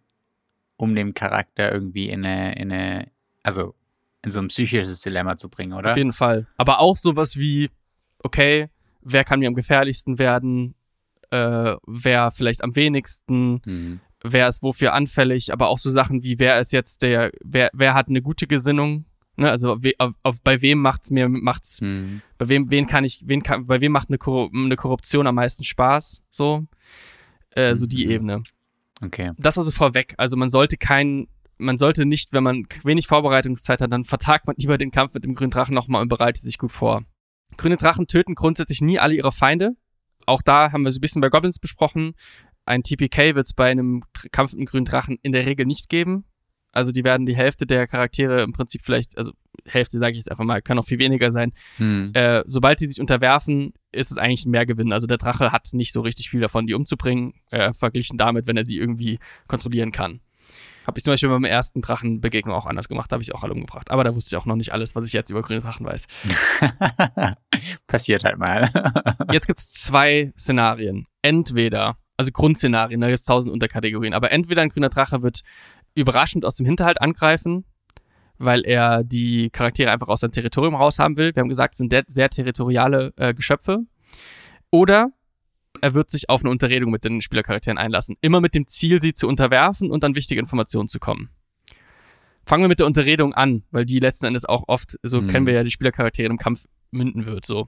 [0.75, 3.11] um dem Charakter irgendwie in eine, in eine,
[3.43, 3.73] also
[4.23, 5.91] in so ein psychisches Dilemma zu bringen, oder?
[5.91, 6.47] Auf jeden Fall.
[6.57, 7.69] Aber auch sowas wie,
[8.19, 8.69] okay,
[9.01, 10.75] wer kann mir am gefährlichsten werden?
[11.31, 13.99] äh, wer vielleicht am wenigsten, mhm.
[14.23, 17.93] wer ist wofür anfällig, aber auch so Sachen wie, wer ist jetzt der, wer, wer
[17.93, 19.05] hat eine gute Gesinnung,
[19.37, 19.49] ne?
[19.49, 22.21] also we, auf, auf, bei wem macht's mir, macht's, mhm.
[22.37, 25.35] bei wem, wen kann ich, wen kann, bei wem macht eine, Korru eine Korruption am
[25.35, 26.65] meisten Spaß, so,
[27.51, 28.11] äh, so die mhm.
[28.11, 28.43] Ebene.
[29.01, 29.31] Okay.
[29.37, 31.27] Das also vorweg, also man sollte keinen
[31.59, 35.23] man sollte nicht, wenn man wenig Vorbereitungszeit hat, dann vertagt man lieber den Kampf mit
[35.23, 37.03] dem grünen Drachen nochmal und bereitet sich gut vor.
[37.57, 39.75] Grüne Drachen töten grundsätzlich nie alle ihre Feinde
[40.27, 42.13] auch da haben wir so ein bisschen bei Goblins besprochen.
[42.65, 45.89] Ein TPK wird es bei einem Kampf mit einem grünen Drachen in der Regel nicht
[45.89, 46.25] geben.
[46.71, 49.31] Also die werden die Hälfte der Charaktere im Prinzip vielleicht, also
[49.65, 51.53] Hälfte sage ich jetzt einfach mal, kann auch viel weniger sein.
[51.77, 52.11] Hm.
[52.13, 54.93] Äh, sobald die sich unterwerfen, ist es eigentlich ein Mehrgewinn.
[54.93, 58.57] Also der Drache hat nicht so richtig viel davon, die umzubringen, äh, verglichen damit, wenn
[58.57, 60.21] er sie irgendwie kontrollieren kann.
[60.87, 63.91] Habe ich zum Beispiel beim ersten Drachenbegegnung auch anders gemacht, habe ich auch alle umgebracht.
[63.91, 66.07] Aber da wusste ich auch noch nicht alles, was ich jetzt über grüne Drachen weiß.
[67.87, 68.71] Passiert halt mal.
[69.33, 71.05] jetzt gibt es zwei Szenarien.
[71.21, 75.41] Entweder, also Grundszenarien, da gibt es tausend Unterkategorien, aber entweder ein grüner Drache wird
[75.97, 77.65] überraschend aus dem Hinterhalt angreifen,
[78.37, 81.35] weil er die Charaktere einfach aus seinem Territorium raushaben will.
[81.35, 83.79] Wir haben gesagt, es sind sehr territoriale äh, Geschöpfe.
[84.69, 85.11] Oder
[85.81, 88.15] er wird sich auf eine Unterredung mit den Spielercharakteren einlassen.
[88.21, 91.29] Immer mit dem Ziel, sie zu unterwerfen und an wichtige Informationen zu kommen.
[92.45, 95.27] Fangen wir mit der Unterredung an, weil die letzten Endes auch oft, so mhm.
[95.27, 97.67] kennen wir ja die Spielercharaktere im Kampf münden wird, so.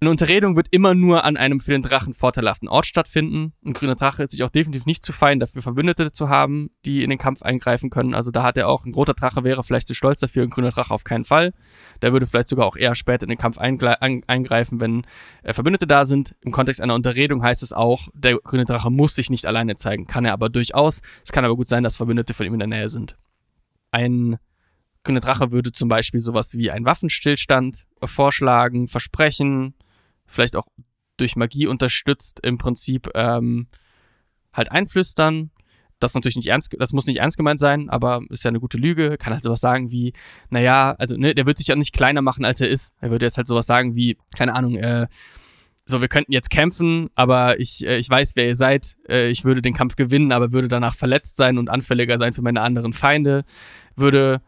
[0.00, 3.54] Eine Unterredung wird immer nur an einem für den Drachen vorteilhaften Ort stattfinden.
[3.64, 7.02] Ein grüner Drache ist sich auch definitiv nicht zu fein, dafür Verbündete zu haben, die
[7.04, 8.12] in den Kampf eingreifen können.
[8.12, 10.70] Also da hat er auch, ein roter Drache wäre vielleicht zu stolz dafür, ein grüner
[10.70, 11.54] Drache auf keinen Fall.
[12.02, 15.06] Der würde vielleicht sogar auch eher später in den Kampf eingreifen, wenn
[15.42, 16.34] äh, Verbündete da sind.
[16.42, 20.06] Im Kontext einer Unterredung heißt es auch, der grüne Drache muss sich nicht alleine zeigen.
[20.06, 21.00] Kann er aber durchaus.
[21.24, 23.16] Es kann aber gut sein, dass Verbündete von ihm in der Nähe sind.
[23.90, 24.38] Ein
[25.04, 29.74] grüner Drache würde zum Beispiel sowas wie einen Waffenstillstand vorschlagen, versprechen,
[30.26, 30.66] vielleicht auch
[31.16, 33.68] durch Magie unterstützt, im Prinzip ähm,
[34.52, 35.50] halt einflüstern.
[36.00, 38.78] Das natürlich nicht ernst, das muss nicht ernst gemeint sein, aber ist ja eine gute
[38.78, 39.16] Lüge.
[39.16, 40.12] Kann halt sowas sagen wie,
[40.50, 42.92] naja, also ne, der wird sich ja nicht kleiner machen, als er ist.
[43.00, 45.06] Er würde jetzt halt sowas sagen wie, keine Ahnung, äh,
[45.86, 48.96] so, wir könnten jetzt kämpfen, aber ich, äh, ich weiß, wer ihr seid.
[49.08, 52.42] Äh, ich würde den Kampf gewinnen, aber würde danach verletzt sein und anfälliger sein für
[52.42, 53.44] meine anderen Feinde.
[53.94, 54.40] Würde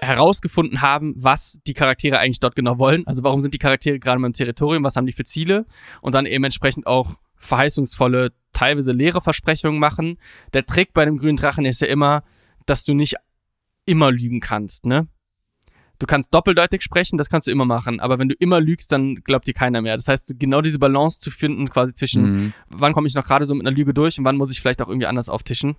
[0.00, 3.06] herausgefunden haben, was die Charaktere eigentlich dort genau wollen.
[3.06, 5.66] Also warum sind die Charaktere gerade meinem Territorium, was haben die für Ziele
[6.00, 10.18] und dann eben entsprechend auch verheißungsvolle, teilweise leere Versprechungen machen.
[10.52, 12.24] Der Trick bei dem grünen Drachen ist ja immer,
[12.66, 13.14] dass du nicht
[13.86, 15.08] immer lügen kannst, ne?
[16.00, 19.16] Du kannst doppeldeutig sprechen, das kannst du immer machen, aber wenn du immer lügst, dann
[19.22, 19.96] glaubt dir keiner mehr.
[19.96, 22.52] Das heißt, genau diese Balance zu finden, quasi zwischen, mhm.
[22.68, 24.82] wann komme ich noch gerade so mit einer Lüge durch und wann muss ich vielleicht
[24.82, 25.76] auch irgendwie anders auftischen.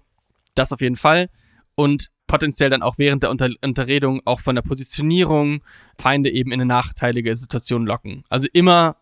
[0.56, 1.30] Das auf jeden Fall.
[1.76, 5.64] Und potenziell dann auch während der Unter Unterredung auch von der Positionierung
[5.98, 8.24] Feinde eben in eine nachteilige Situation locken.
[8.30, 8.98] Also immer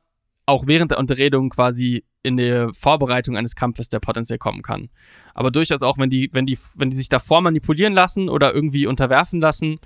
[0.45, 4.89] auch während der Unterredung quasi in der Vorbereitung eines Kampfes, der potenziell kommen kann.
[5.33, 8.87] Aber durchaus auch, wenn die, wenn die, wenn die sich davor manipulieren lassen oder irgendwie
[8.87, 9.79] unterwerfen lassen,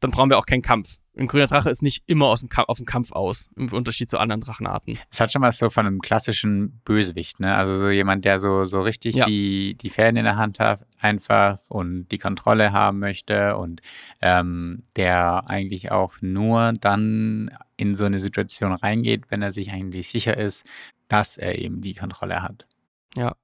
[0.00, 0.96] dann brauchen wir auch keinen Kampf.
[1.18, 4.18] Ein grüner Drache ist nicht immer aus dem auf dem Kampf aus, im Unterschied zu
[4.18, 4.98] anderen Drachenarten.
[5.10, 7.54] Es hat schon was so von einem klassischen Bösewicht, ne?
[7.54, 9.24] Also so jemand, der so, so richtig ja.
[9.24, 13.80] die, die Fäden in der Hand hat, einfach und die Kontrolle haben möchte und
[14.20, 20.08] ähm, der eigentlich auch nur dann in so eine Situation reingeht, wenn er sich eigentlich
[20.08, 20.66] sicher ist,
[21.08, 22.66] dass er eben die Kontrolle hat.
[23.16, 23.34] Ja.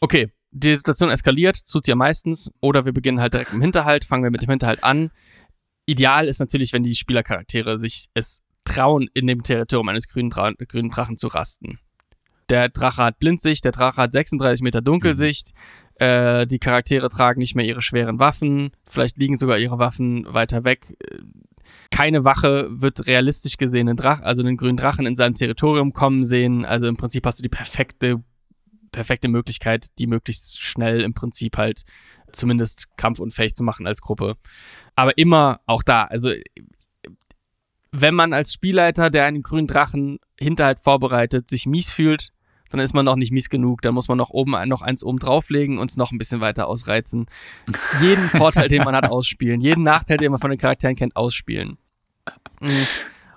[0.00, 4.04] Okay, die Situation eskaliert, tut sie ja meistens, oder wir beginnen halt direkt im Hinterhalt,
[4.04, 5.10] fangen wir mit dem Hinterhalt an
[5.86, 10.52] ideal ist natürlich, wenn die Spielercharaktere sich es trauen, in dem Territorium eines grünen, Dra
[10.52, 11.78] grünen Drachen zu rasten.
[12.48, 15.52] Der Drache hat Blindsicht, der Drache hat 36 Meter Dunkelsicht,
[15.98, 16.06] mhm.
[16.06, 20.64] äh, die Charaktere tragen nicht mehr ihre schweren Waffen, vielleicht liegen sogar ihre Waffen weiter
[20.64, 20.96] weg.
[21.90, 26.24] Keine Wache wird realistisch gesehen einen Drach, also einen grünen Drachen in seinem Territorium kommen
[26.24, 26.64] sehen.
[26.64, 28.22] Also im Prinzip hast du die perfekte,
[28.92, 31.82] perfekte Möglichkeit, die möglichst schnell im Prinzip halt
[32.32, 34.36] zumindest kampfunfähig zu machen als Gruppe.
[34.94, 36.32] Aber immer auch da, also
[37.90, 42.30] wenn man als Spielleiter, der einen grünen Drachen Hinterhalt vorbereitet, sich mies fühlt,
[42.70, 43.82] dann ist man noch nicht mies genug.
[43.82, 46.66] Dann muss man noch oben noch eins oben drauflegen und es noch ein bisschen weiter
[46.68, 47.26] ausreizen.
[48.00, 49.60] Jeden Vorteil, den man hat, ausspielen.
[49.60, 51.76] Jeden Nachteil, den man von den Charakteren kennt, ausspielen.
[52.60, 52.86] Mhm.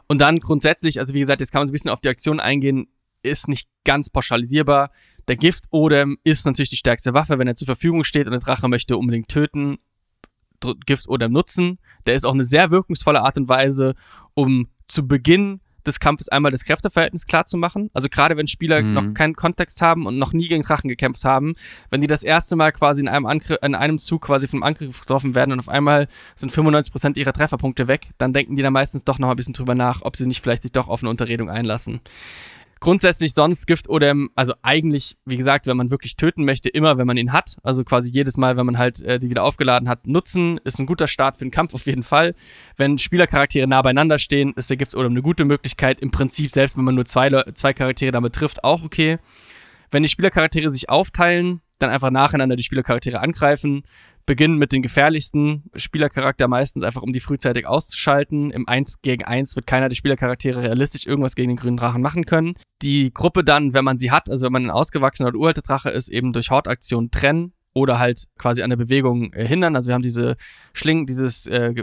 [0.07, 2.39] Und dann grundsätzlich, also wie gesagt, jetzt kann man so ein bisschen auf die Aktion
[2.39, 2.87] eingehen,
[3.23, 4.89] ist nicht ganz pauschalisierbar.
[5.27, 8.67] Der Giftodem ist natürlich die stärkste Waffe, wenn er zur Verfügung steht und der Drache
[8.67, 9.77] möchte unbedingt töten,
[10.85, 11.79] Giftodem nutzen.
[12.05, 13.95] Der ist auch eine sehr wirkungsvolle Art und Weise,
[14.33, 17.89] um zu Beginn des Kampfes einmal das Kräfteverhältnis klar zu machen.
[17.93, 18.93] Also gerade wenn Spieler mhm.
[18.93, 21.55] noch keinen Kontext haben und noch nie gegen Drachen gekämpft haben,
[21.89, 25.01] wenn die das erste Mal quasi in einem, Angriff, in einem Zug quasi vom Angriff
[25.01, 29.03] getroffen werden und auf einmal sind 95% ihrer Trefferpunkte weg, dann denken die da meistens
[29.03, 31.49] doch noch ein bisschen drüber nach, ob sie nicht vielleicht sich doch auf eine Unterredung
[31.49, 32.01] einlassen.
[32.85, 37.07] Grundsätzlich sonst Gift oder, also eigentlich, wie gesagt, wenn man wirklich töten möchte, immer, wenn
[37.07, 37.55] man ihn hat.
[37.63, 40.59] Also quasi jedes Mal, wenn man halt äh, die wieder aufgeladen hat, nutzen.
[40.65, 42.35] Ist ein guter Start für den Kampf auf jeden Fall.
[42.77, 45.99] Wenn Spielercharaktere nah beieinander stehen, ist der Gift oder eine gute Möglichkeit.
[45.99, 49.17] Im Prinzip, selbst wenn man nur zwei, zwei Charaktere damit trifft, auch okay.
[49.89, 53.81] Wenn die Spielercharaktere sich aufteilen, dann einfach nacheinander die Spielercharaktere angreifen
[54.25, 58.51] beginnen mit den gefährlichsten Spielercharakter meistens einfach, um die frühzeitig auszuschalten.
[58.51, 62.25] Im 1 gegen 1 wird keiner der Spielercharaktere realistisch irgendwas gegen den grünen Drachen machen
[62.25, 62.55] können.
[62.81, 65.89] Die Gruppe dann, wenn man sie hat, also wenn man ein ausgewachsener oder uralter Drache
[65.89, 69.75] ist, eben durch Hortaktionen trennen oder halt quasi an der Bewegung äh, hindern.
[69.75, 70.37] Also wir haben diese
[70.73, 71.73] Schling, dieses, äh,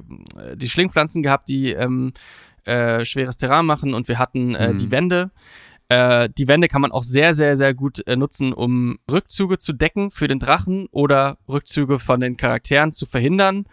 [0.57, 2.12] die Schlingpflanzen gehabt, die ähm,
[2.64, 4.78] äh, schweres Terrain machen und wir hatten äh, mhm.
[4.78, 5.30] die Wände.
[5.93, 9.74] Äh, die Wände kann man auch sehr, sehr, sehr gut äh, nutzen, um Rückzüge zu
[9.74, 13.66] decken für den Drachen oder Rückzüge von den Charakteren zu verhindern.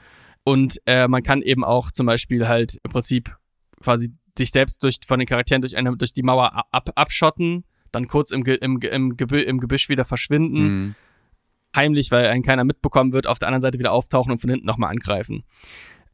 [0.43, 3.37] Und äh, man kann eben auch zum Beispiel halt im Prinzip
[3.81, 7.63] quasi sich selbst durch, von den Charakteren durch, eine, durch die Mauer ab, abschotten,
[7.93, 10.61] dann kurz im, im, im, Gebü im Gebüsch wieder verschwinden.
[10.61, 10.95] Mhm.
[11.73, 14.65] Heimlich, weil einen keiner mitbekommen wird, auf der anderen Seite wieder auftauchen und von hinten
[14.65, 15.43] nochmal angreifen.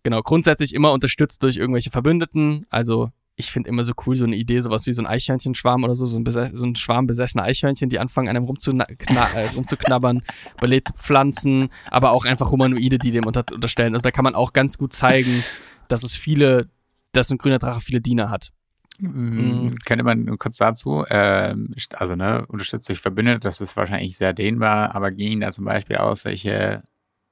[0.04, 4.36] Genau, grundsätzlich immer unterstützt durch irgendwelche Verbündeten, also ich finde immer so cool, so eine
[4.36, 7.90] Idee, sowas wie so ein Eichhörnchenschwarm oder so, so ein, so ein Schwarm besessener Eichhörnchen,
[7.90, 10.22] die anfangen, einem äh, rumzuknabbern,
[10.60, 13.94] belebte Pflanzen, aber auch einfach Humanoide, die dem unter unterstellen.
[13.94, 15.44] Also da kann man auch ganz gut zeigen,
[15.90, 16.70] dass es viele,
[17.12, 18.52] dass ein grüner Drache viele Diener hat.
[19.00, 19.66] Mhm.
[19.66, 19.76] Mm.
[19.86, 21.54] Könnte man nur kurz dazu, äh,
[21.92, 25.98] also ne, unterstützt durch Verbündete, das ist wahrscheinlich sehr dehnbar, aber gehen da zum Beispiel
[25.98, 26.82] auch solche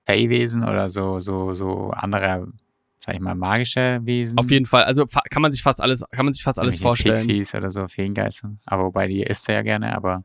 [0.06, 2.47] Fey-Wesen oder so, so, so andere
[3.04, 4.39] sag ich mal, magische Wesen.
[4.39, 4.86] Auf jeden Fall.
[4.86, 7.16] Also kann man sich fast alles, kann man sich fast alles vorstellen.
[7.16, 8.56] Pixies oder so, Feengeister.
[8.66, 10.24] Aber wobei die isst er ja gerne, aber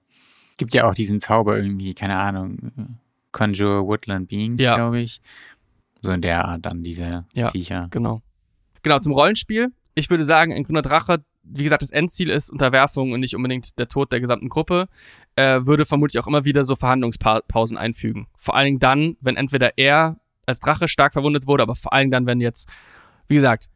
[0.58, 2.98] gibt ja auch diesen Zauber irgendwie, keine Ahnung,
[3.32, 4.76] Conjure Woodland Beings, ja.
[4.76, 5.20] glaube ich.
[6.00, 7.88] So in der Art dann diese ja, Viecher.
[7.90, 8.22] Genau.
[8.82, 9.72] Genau, zum Rollenspiel.
[9.96, 13.76] Ich würde sagen, ein grüner Drache, wie gesagt, das Endziel ist Unterwerfung und nicht unbedingt
[13.80, 14.86] der Tod der gesamten Gruppe,
[15.34, 18.28] äh, würde vermutlich auch immer wieder so Verhandlungspausen einfügen.
[18.36, 22.10] Vor allen Dingen dann, wenn entweder er als Drache stark verwundet wurde, aber vor allem
[22.10, 22.68] dann, wenn jetzt,
[23.28, 23.68] wie gesagt,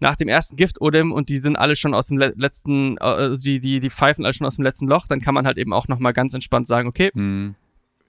[0.00, 3.60] nach dem ersten Gift Odem und die sind alle schon aus dem letzten, also die,
[3.60, 5.88] die, die pfeifen alle schon aus dem letzten Loch, dann kann man halt eben auch
[5.88, 7.54] nochmal ganz entspannt sagen, okay, mhm.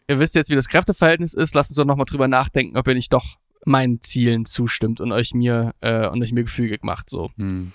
[0.08, 2.96] ihr wisst jetzt, wie das Kräfteverhältnis ist, lasst uns doch nochmal drüber nachdenken, ob ihr
[2.96, 7.32] nicht doch meinen Zielen zustimmt und euch mir, äh, und euch mir gefügig macht, so.
[7.38, 7.72] Mhm.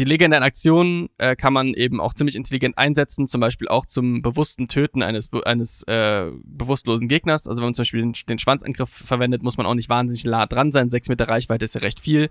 [0.00, 4.22] Die legendären Aktionen äh, kann man eben auch ziemlich intelligent einsetzen, zum Beispiel auch zum
[4.22, 7.46] bewussten Töten eines, eines äh, bewusstlosen Gegners.
[7.46, 10.46] Also wenn man zum Beispiel den, den, Schwanzangriff verwendet, muss man auch nicht wahnsinnig nah
[10.46, 10.88] dran sein.
[10.88, 12.30] Sechs Meter Reichweite ist ja recht viel.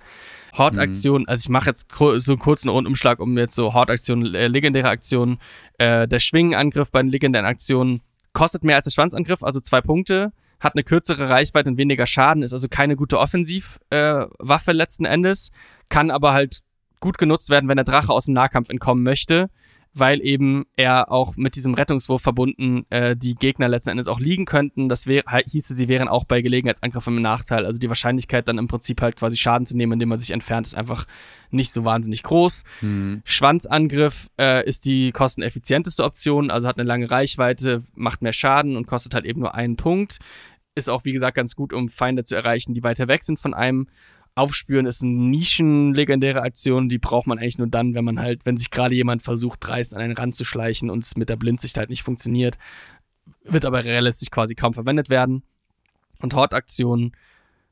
[0.57, 1.29] Horde-Aktion, mhm.
[1.29, 5.37] also ich mache jetzt so einen kurzen Rundumschlag um jetzt so Horde-Aktionen, äh, legendäre Aktionen.
[5.77, 8.01] Äh, der Schwingenangriff bei den legendären Aktionen
[8.33, 12.41] kostet mehr als der Schwanzangriff, also zwei Punkte hat eine kürzere Reichweite und weniger Schaden,
[12.41, 15.51] ist also keine gute Offensivwaffe äh, letzten Endes,
[15.87, 16.63] kann aber halt
[16.99, 19.49] gut genutzt werden, wenn der Drache aus dem Nahkampf entkommen möchte,
[19.93, 24.45] weil eben er auch mit diesem Rettungswurf verbunden äh, die Gegner letzten Endes auch liegen
[24.45, 24.87] könnten.
[24.87, 27.65] Das wär, hieße, sie wären auch bei Gelegenheitsangriffen im Nachteil.
[27.65, 30.67] Also die Wahrscheinlichkeit dann im Prinzip halt quasi Schaden zu nehmen, indem man sich entfernt,
[30.67, 31.05] ist einfach
[31.49, 32.63] nicht so wahnsinnig groß.
[32.81, 33.21] Mhm.
[33.23, 38.85] Schwanzangriff äh, ist die kosteneffizienteste Option, also hat eine lange Reichweite, macht mehr Schaden und
[38.85, 40.19] kostet halt eben nur einen Punkt.
[40.75, 43.53] Ist auch, wie gesagt, ganz gut, um Feinde zu erreichen, die weiter weg sind von
[43.53, 43.87] einem.
[44.39, 48.57] Aufspüren ist eine nischenlegendäre Aktion, die braucht man eigentlich nur dann, wenn man halt, wenn
[48.57, 51.77] sich gerade jemand versucht, dreist an einen Rand zu schleichen und es mit der Blindsicht
[51.77, 52.57] halt nicht funktioniert.
[53.43, 55.43] Wird aber realistisch quasi kaum verwendet werden.
[56.21, 57.13] Und Hortaktionen,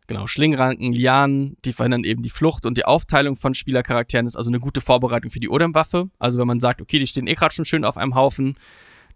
[0.07, 4.49] genau, Schlingranken, Lianen, die verhindern eben die Flucht und die Aufteilung von Spielercharakteren ist also
[4.49, 6.09] eine gute Vorbereitung für die Odem-Waffe.
[6.19, 8.55] Also wenn man sagt, okay, die stehen eh gerade schon schön auf einem Haufen,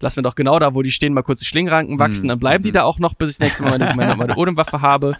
[0.02, 2.30] lassen wir doch genau da, wo die stehen, mal kurz die Schlingranken wachsen, mhm.
[2.30, 4.82] dann bleiben die da auch noch, bis ich das nächste Mal meine, meine, meine Odemwaffe
[4.82, 5.16] habe.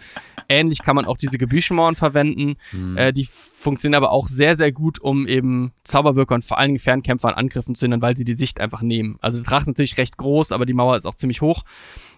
[0.48, 2.54] Ähnlich kann man auch diese Gebüschenmauern verwenden.
[2.72, 2.96] Mhm.
[2.96, 6.78] Äh, die funktionieren aber auch sehr, sehr gut, um eben Zauberwirker und vor allen Dingen
[6.78, 9.16] Fernkämpfer an Angriffen zu hindern, weil sie die Sicht einfach nehmen.
[9.20, 11.62] Also der Drache ist natürlich recht groß, aber die Mauer ist auch ziemlich hoch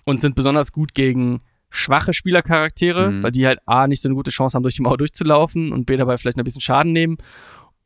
[0.05, 1.41] und sind besonders gut gegen
[1.71, 3.23] schwache Spielercharaktere, mhm.
[3.23, 5.87] weil die halt A nicht so eine gute Chance haben, durch die Mauer durchzulaufen und
[5.87, 7.17] B dabei vielleicht ein bisschen Schaden nehmen.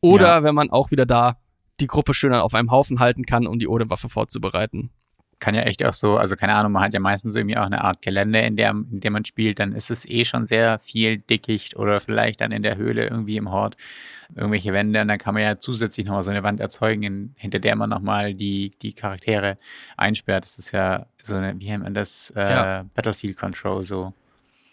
[0.01, 0.43] Oder ja.
[0.43, 1.39] wenn man auch wieder da
[1.81, 4.91] die Gruppe schöner auf einem Haufen halten kann, um die Odewaffe vorzubereiten.
[5.41, 7.85] Kann ja echt auch so, also keine Ahnung, man hat ja meistens irgendwie auch eine
[7.85, 11.18] Art Gelände, in der, in der man spielt, dann ist es eh schon sehr viel
[11.18, 13.76] Dickicht oder vielleicht dann in der Höhle irgendwie im Hort
[14.35, 17.61] irgendwelche Wände und dann kann man ja zusätzlich nochmal so eine Wand erzeugen, in, hinter
[17.61, 19.57] der man nochmal die, die Charaktere
[19.97, 20.45] einsperrt.
[20.45, 22.85] Das ist ja so eine, wie nennt man das, äh, ja.
[22.95, 24.12] Battlefield Control so.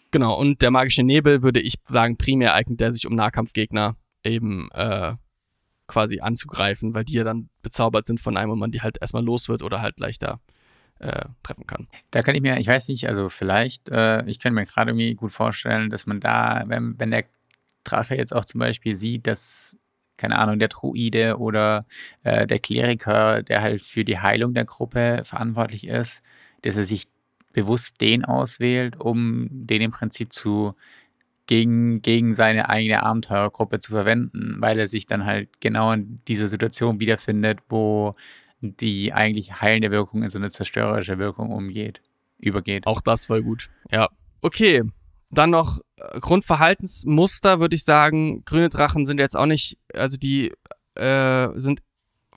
[0.10, 4.70] Genau, und der magische Nebel, würde ich sagen, primär eignet der sich um Nahkampfgegner eben
[4.72, 5.14] äh,
[5.88, 9.24] quasi anzugreifen, weil die ja dann bezaubert sind von einem und man die halt erstmal
[9.24, 10.40] los wird oder halt leichter
[11.00, 11.88] äh, treffen kann.
[12.12, 15.16] Da kann ich mir, ich weiß nicht, also vielleicht, äh, ich kann mir gerade irgendwie
[15.16, 17.26] gut vorstellen, dass man da, wenn, wenn der
[17.84, 19.78] Drache jetzt auch zum Beispiel sieht, dass,
[20.18, 21.84] keine Ahnung, der Druide oder
[22.24, 26.22] äh, der Kleriker, der halt für die Heilung der Gruppe verantwortlich ist,
[26.62, 27.08] dass er sich
[27.54, 30.74] bewusst den auswählt, um den im Prinzip zu
[31.48, 36.48] gegen, gegen seine eigene Abenteurergruppe zu verwenden, weil er sich dann halt genau in dieser
[36.48, 38.16] Situation wiederfindet, wo
[38.62, 42.02] die eigentlich heilende Wirkung in so eine zerstörerische Wirkung umgeht,
[42.39, 42.88] übergeht.
[42.88, 43.70] Auch das war gut.
[43.91, 44.10] Ja.
[44.41, 44.84] Okay.
[45.32, 48.43] Dann noch äh, Grundverhaltensmuster, würde ich sagen.
[48.46, 50.52] Grüne Drachen sind jetzt auch nicht, also die
[50.96, 51.82] äh, sind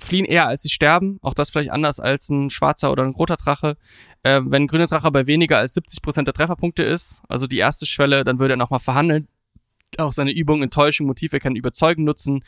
[0.01, 1.19] fliehen eher als sie sterben.
[1.23, 3.77] Auch das vielleicht anders als ein schwarzer oder ein roter Drache.
[4.23, 7.87] Äh, wenn ein grüner Drache bei weniger als 70% der Trefferpunkte ist, also die erste
[7.87, 9.29] Schwelle, dann würde er nochmal verhandeln.
[9.97, 12.45] Auch seine Übung, Enttäuschung, Motive Überzeugen nutzen.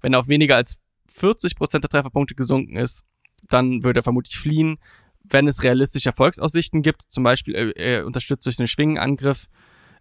[0.00, 0.80] Wenn er auf weniger als
[1.12, 3.04] 40% der Trefferpunkte gesunken ist,
[3.48, 4.78] dann würde er vermutlich fliehen.
[5.24, 9.48] Wenn es realistische Erfolgsaussichten gibt, zum Beispiel er, er unterstützt durch einen Schwingenangriff,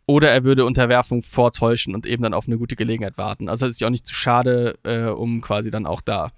[0.05, 3.47] oder er würde Unterwerfung vortäuschen und eben dann auf eine gute Gelegenheit warten.
[3.47, 6.31] Also es ist ja auch nicht zu schade, äh, um quasi dann auch da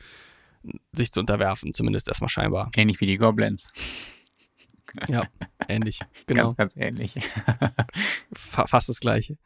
[0.94, 2.72] sich zu unterwerfen, zumindest erstmal scheinbar.
[2.76, 3.72] Ähnlich wie die Goblins.
[5.10, 5.24] Ja,
[5.68, 6.00] ähnlich.
[6.26, 6.44] Genau.
[6.44, 7.16] Ganz, ganz ähnlich.
[8.34, 9.38] fast das Gleiche.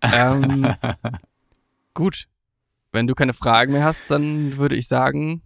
[0.00, 0.74] Ähm,
[1.94, 2.26] gut.
[2.90, 5.42] Wenn du keine Fragen mehr hast, dann würde ich sagen,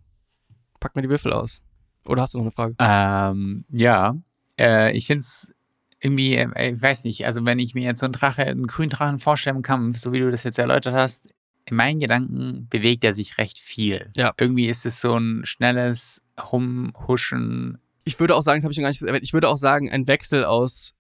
[0.81, 1.61] pack mir die Würfel aus.
[2.07, 2.77] Oder hast du noch eine Frage?
[2.79, 4.17] Ähm, ja.
[4.59, 5.53] Äh, ich finde es
[6.01, 8.91] irgendwie, äh, ich weiß nicht, also wenn ich mir jetzt so einen Drache, einen grünen
[8.91, 11.35] Drachen vorstellen kann, so wie du das jetzt erläutert hast,
[11.69, 14.11] in meinen Gedanken bewegt er sich recht viel.
[14.17, 14.33] Ja.
[14.39, 17.79] Irgendwie ist es so ein schnelles Humhuschen.
[18.05, 19.91] Ich würde auch sagen, das habe ich noch gar nicht erwähnt, ich würde auch sagen,
[19.91, 20.95] ein Wechsel aus,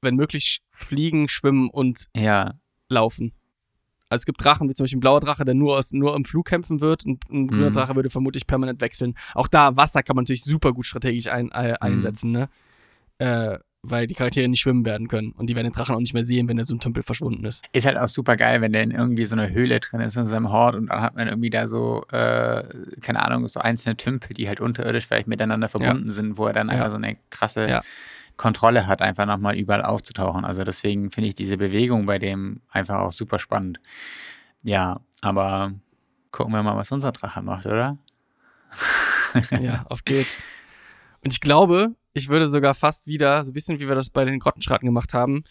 [0.00, 2.54] wenn möglich, fliegen, schwimmen und ja.
[2.88, 3.32] laufen.
[4.08, 6.24] Also es gibt Drachen, wie zum Beispiel ein blauer Drache, der nur, aus, nur im
[6.24, 7.74] Flug kämpfen wird und ein grüner mhm.
[7.74, 9.18] Drache würde vermutlich permanent wechseln.
[9.34, 11.76] Auch da, Wasser kann man natürlich super gut strategisch ein, äh, mhm.
[11.80, 12.36] einsetzen, mhm.
[12.38, 12.48] ne?
[13.18, 16.14] Äh, weil die Charaktere nicht schwimmen werden können und die werden den Drachen auch nicht
[16.14, 17.64] mehr sehen, wenn der so im Tümpel verschwunden ist.
[17.72, 20.26] Ist halt auch super geil, wenn der in irgendwie so einer Höhle drin ist in
[20.26, 22.64] seinem Hort und dann hat man irgendwie da so, äh,
[23.00, 26.12] keine Ahnung, so einzelne Tümpel, die halt unterirdisch vielleicht miteinander verbunden ja.
[26.12, 26.74] sind, wo er dann ja.
[26.74, 27.82] einfach so eine krasse ja.
[28.36, 30.44] Kontrolle hat, einfach nochmal überall aufzutauchen.
[30.44, 33.80] Also deswegen finde ich diese Bewegung bei dem einfach auch super spannend.
[34.62, 35.72] Ja, aber
[36.32, 37.96] gucken wir mal, was unser Drache macht, oder?
[39.60, 40.44] ja, auf geht's.
[41.22, 44.24] Und ich glaube, ich würde sogar fast wieder, so ein bisschen wie wir das bei
[44.24, 45.44] den Grottenschratten gemacht haben,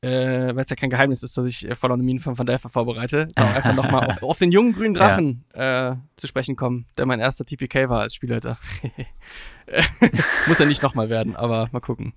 [0.00, 2.38] äh, weil es ja kein Geheimnis ist, dass ich äh, voll on the Minen von
[2.38, 5.92] Van Delfer vorbereite, auch einfach nochmal auf, auf, den jungen grünen Drachen ja.
[5.92, 8.58] äh, zu sprechen kommen, der mein erster TPK war als Spielleiter.
[10.46, 12.12] Muss ja nicht nochmal werden, aber mal gucken.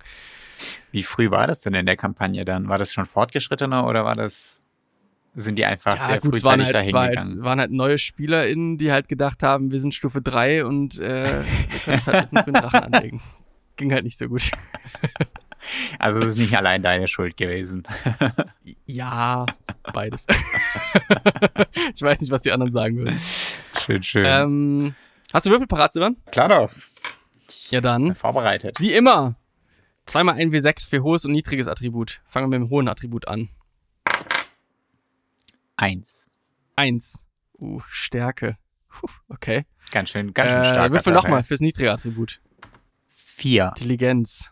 [0.91, 2.67] Wie früh war das denn in der Kampagne dann?
[2.67, 4.61] War das schon fortgeschrittener oder war das
[5.33, 7.29] sind die einfach ja, sehr gut, frühzeitig waren halt, dahin war gegangen.
[7.29, 11.43] Halt, waren halt neue SpielerInnen, die halt gedacht haben, wir sind Stufe 3 und äh,
[11.69, 13.21] wir können es halt mit einem grünen Drachen anlegen.
[13.81, 14.51] Ging halt nicht so gut.
[15.99, 17.83] Also es ist nicht allein deine Schuld gewesen.
[18.87, 19.45] Ja,
[19.93, 20.25] beides.
[21.95, 23.19] ich weiß nicht, was die anderen sagen würden.
[23.79, 24.25] Schön, schön.
[24.27, 24.95] Ähm,
[25.31, 26.17] hast du Würfel parat, Silvan?
[26.31, 26.71] Klar doch.
[27.69, 28.15] Ja dann.
[28.15, 28.79] Vorbereitet.
[28.79, 29.35] Wie immer.
[30.07, 32.21] Zweimal ein W6 für hohes und niedriges Attribut.
[32.25, 33.49] Fangen wir mit dem hohen Attribut an.
[35.77, 36.27] Eins.
[36.75, 37.23] Eins.
[37.59, 38.57] Uh, Stärke.
[38.89, 39.65] Puh, okay.
[39.91, 40.91] Ganz schön, ganz schön äh, stark.
[40.91, 42.41] Würfel nochmal fürs niedrige Attribut.
[43.41, 43.69] Vier.
[43.75, 44.51] Intelligenz.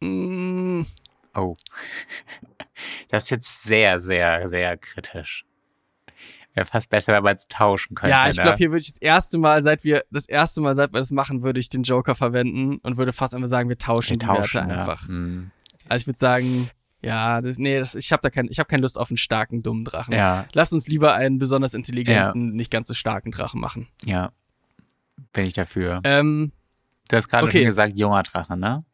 [0.00, 0.82] Mm.
[1.34, 1.56] Oh.
[3.08, 5.42] Das ist jetzt sehr, sehr, sehr kritisch.
[6.54, 8.12] Wäre fast besser, wenn man es tauschen könnte.
[8.12, 8.44] Ja, ich ne?
[8.44, 11.10] glaube, hier würde ich das erste Mal, seit wir, das erste Mal, seit wir das
[11.10, 14.62] machen, würde ich den Joker verwenden und würde fast einfach sagen, wir tauschen, wir tauschen
[14.62, 15.02] die Werte einfach.
[15.02, 15.08] Ja.
[15.08, 15.50] Hm.
[15.88, 16.70] Also ich würde sagen,
[17.02, 19.60] ja, das, nee, das, ich habe da kein, ich habe keine Lust auf einen starken,
[19.60, 20.14] dummen Drachen.
[20.14, 20.46] Ja.
[20.52, 22.54] Lass uns lieber einen besonders intelligenten, ja.
[22.54, 23.88] nicht ganz so starken Drachen machen.
[24.04, 24.30] Ja,
[25.32, 26.00] bin ich dafür.
[26.04, 26.52] Ähm,
[27.08, 27.58] du hast gerade okay.
[27.58, 28.84] schon gesagt, junger Drache, ne?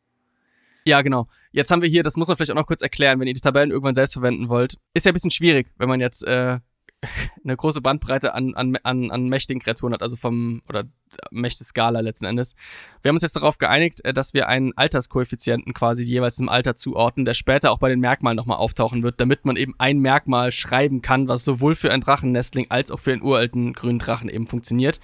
[0.86, 1.28] Ja, genau.
[1.52, 3.40] Jetzt haben wir hier, das muss man vielleicht auch noch kurz erklären, wenn ihr die
[3.40, 4.76] Tabellen irgendwann selbst verwenden wollt.
[4.92, 6.58] Ist ja ein bisschen schwierig, wenn man jetzt äh,
[7.44, 10.84] eine große Bandbreite an, an, an, an mächtigen Kreaturen hat, also vom, oder
[11.30, 12.54] Mächte-Skala letzten Endes.
[13.02, 16.74] Wir haben uns jetzt darauf geeinigt, äh, dass wir einen Alterskoeffizienten quasi jeweils im Alter
[16.74, 20.52] zuordnen, der später auch bei den Merkmalen nochmal auftauchen wird, damit man eben ein Merkmal
[20.52, 24.46] schreiben kann, was sowohl für einen Drachennestling als auch für einen uralten grünen Drachen eben
[24.46, 25.00] funktioniert.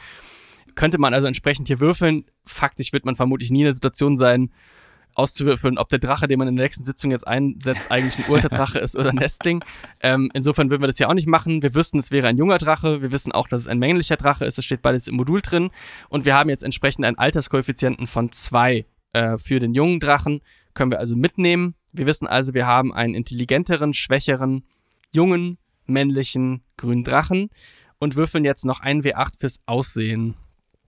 [0.74, 2.24] Könnte man also entsprechend hier würfeln.
[2.44, 4.50] Faktisch wird man vermutlich nie in der Situation sein,
[5.14, 8.48] auszuwürfeln, ob der Drache, den man in der nächsten Sitzung jetzt einsetzt, eigentlich ein urter
[8.48, 9.62] Drache ist oder ein Nestling.
[10.00, 11.62] Ähm, insofern würden wir das ja auch nicht machen.
[11.62, 13.02] Wir wüssten, es wäre ein junger Drache.
[13.02, 14.58] Wir wissen auch, dass es ein männlicher Drache ist.
[14.58, 15.70] Das steht beides im Modul drin.
[16.08, 20.40] Und wir haben jetzt entsprechend einen Alterskoeffizienten von zwei äh, für den jungen Drachen.
[20.74, 21.74] Können wir also mitnehmen.
[21.92, 24.64] Wir wissen also, wir haben einen intelligenteren, schwächeren,
[25.12, 27.50] jungen, männlichen, grünen Drachen
[27.98, 30.36] und würfeln jetzt noch ein W8 fürs Aussehen.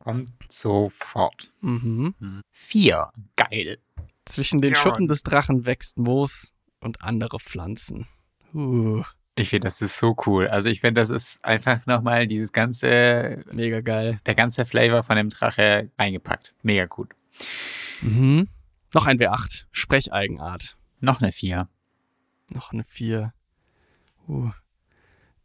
[0.04, 1.52] Und sofort.
[1.60, 2.14] Mhm.
[2.50, 3.08] Vier.
[3.36, 3.78] Geil.
[4.24, 8.06] Zwischen den ja, Schuppen des Drachen wächst Moos und andere Pflanzen.
[8.54, 9.02] Uh.
[9.34, 10.48] Ich finde, das ist so cool.
[10.48, 13.42] Also ich finde, das ist einfach nochmal dieses ganze...
[13.50, 14.20] Mega geil.
[14.26, 16.54] Der ganze Flavor von dem Drache eingepackt.
[16.62, 17.14] Mega gut.
[18.02, 18.46] Mhm.
[18.92, 19.64] Noch ein W8.
[19.72, 20.76] Sprecheigenart.
[21.00, 21.68] Noch eine 4.
[22.48, 23.32] Noch eine 4.
[24.28, 24.50] Uh.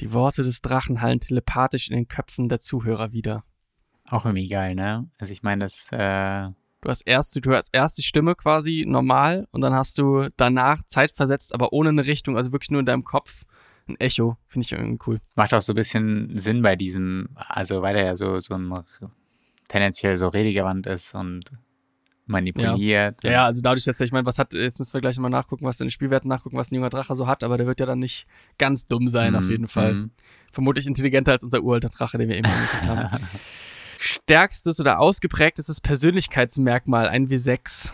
[0.02, 3.44] Die Worte des Drachen hallen telepathisch in den Köpfen der Zuhörer wieder.
[4.10, 5.10] Auch irgendwie geil, ne?
[5.20, 5.90] Also ich meine, das...
[5.92, 6.46] Äh
[6.82, 10.84] Du hast erst, du hast erst die Stimme quasi normal und dann hast du danach
[10.84, 13.46] zeitversetzt, aber ohne eine Richtung, also wirklich nur in deinem Kopf
[13.88, 14.38] ein Echo.
[14.48, 15.20] Finde ich irgendwie cool.
[15.36, 18.72] Macht auch so ein bisschen Sinn bei diesem, also weil er ja so, so ein
[19.68, 21.52] tendenziell so redegewandt ist und
[22.26, 23.24] manipuliert.
[23.24, 25.66] Ja, ja, also dadurch, dass ich meine, was hat, jetzt müssen wir gleich mal nachgucken,
[25.66, 28.00] was denn Spielwerten nachgucken, was ein junger Drache so hat, aber der wird ja dann
[28.00, 28.28] nicht
[28.58, 29.94] ganz dumm sein, mm, auf jeden Fall.
[29.94, 30.12] Mm.
[30.52, 33.28] Vermutlich intelligenter als unser uralter Drache, den wir eben angeguckt haben.
[34.00, 37.92] stärkstes oder ausgeprägtestes Persönlichkeitsmerkmal, ein W6?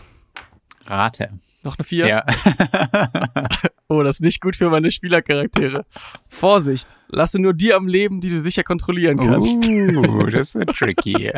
[0.86, 1.28] Rate.
[1.62, 2.06] Noch eine 4?
[2.06, 2.26] Ja.
[3.88, 5.86] oh, das ist nicht gut für meine Spielercharaktere.
[6.28, 9.68] Vorsicht, lasse nur die am Leben, die du sicher kontrollieren kannst.
[9.70, 11.32] Uh, das wird tricky.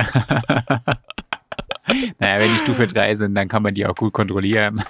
[2.18, 4.82] naja, wenn die Stufe 3 sind, dann kann man die auch gut kontrollieren.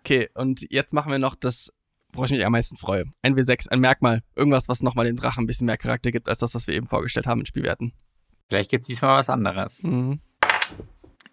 [0.00, 1.72] okay, und jetzt machen wir noch das
[2.12, 3.04] worauf ich mich am meisten freue.
[3.22, 6.40] Ein W6, ein Merkmal, irgendwas, was nochmal dem Drachen ein bisschen mehr Charakter gibt, als
[6.40, 7.92] das, was wir eben vorgestellt haben in Spielwerten.
[8.48, 9.82] Vielleicht gibt es diesmal was anderes.
[9.82, 10.20] Mhm.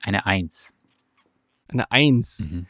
[0.02, 0.74] Eine Eins.
[1.68, 2.48] Eine Eins.
[2.50, 2.66] Mhm.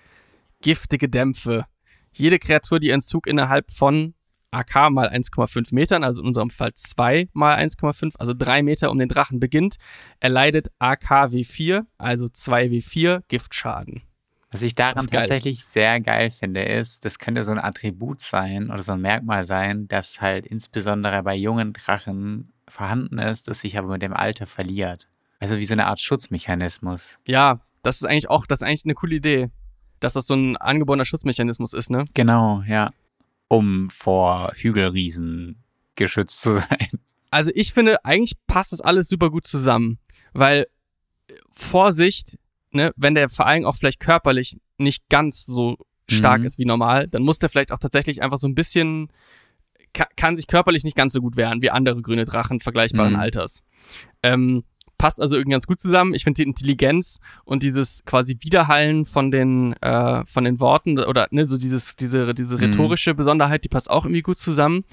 [0.62, 1.66] Giftige Dämpfe.
[2.12, 4.16] Jede Kreatur, die ihren Zug innerhalb von
[4.52, 8.98] AK mal 1,5 Metern, also in unserem Fall 2 mal 1,5, also 3 Meter um
[8.98, 9.76] den Drachen beginnt,
[10.20, 14.02] erleidet AK W4, also 2W4 Giftschaden.
[14.52, 18.82] Was ich daran tatsächlich sehr geil finde, ist, das könnte so ein Attribut sein oder
[18.82, 23.90] so ein Merkmal sein, das halt insbesondere bei jungen Drachen vorhanden ist, das sich aber
[23.90, 25.08] mit dem Alter verliert.
[25.40, 27.18] Also wie so eine Art Schutzmechanismus.
[27.26, 29.50] Ja, das ist eigentlich auch, das ist eigentlich eine coole Idee,
[30.00, 32.06] dass das so ein angeborener Schutzmechanismus ist, ne?
[32.14, 32.92] Genau, ja.
[33.48, 35.64] Um vor Hügelriesen
[35.96, 36.88] geschützt zu sein.
[37.32, 40.00] Also ich finde, eigentlich passt das alles super gut zusammen,
[40.34, 40.68] weil
[41.52, 42.38] Vorsicht,
[42.72, 45.78] ne, wenn der vor allem auch vielleicht körperlich nicht ganz so
[46.10, 46.46] stark mhm.
[46.46, 49.10] ist wie normal, dann muss der vielleicht auch tatsächlich einfach so ein bisschen,
[49.94, 53.20] kann, kann sich körperlich nicht ganz so gut wehren wie andere grüne Drachen vergleichbaren mhm.
[53.20, 53.64] Alters.
[54.24, 54.64] Ähm,
[54.98, 56.14] passt also irgendwie ganz gut zusammen.
[56.14, 61.28] Ich finde die Intelligenz und dieses quasi Wiederhallen von den, äh, von den Worten oder
[61.32, 62.64] ne, so dieses, diese, diese mhm.
[62.64, 64.84] rhetorische Besonderheit, die passt auch irgendwie gut zusammen.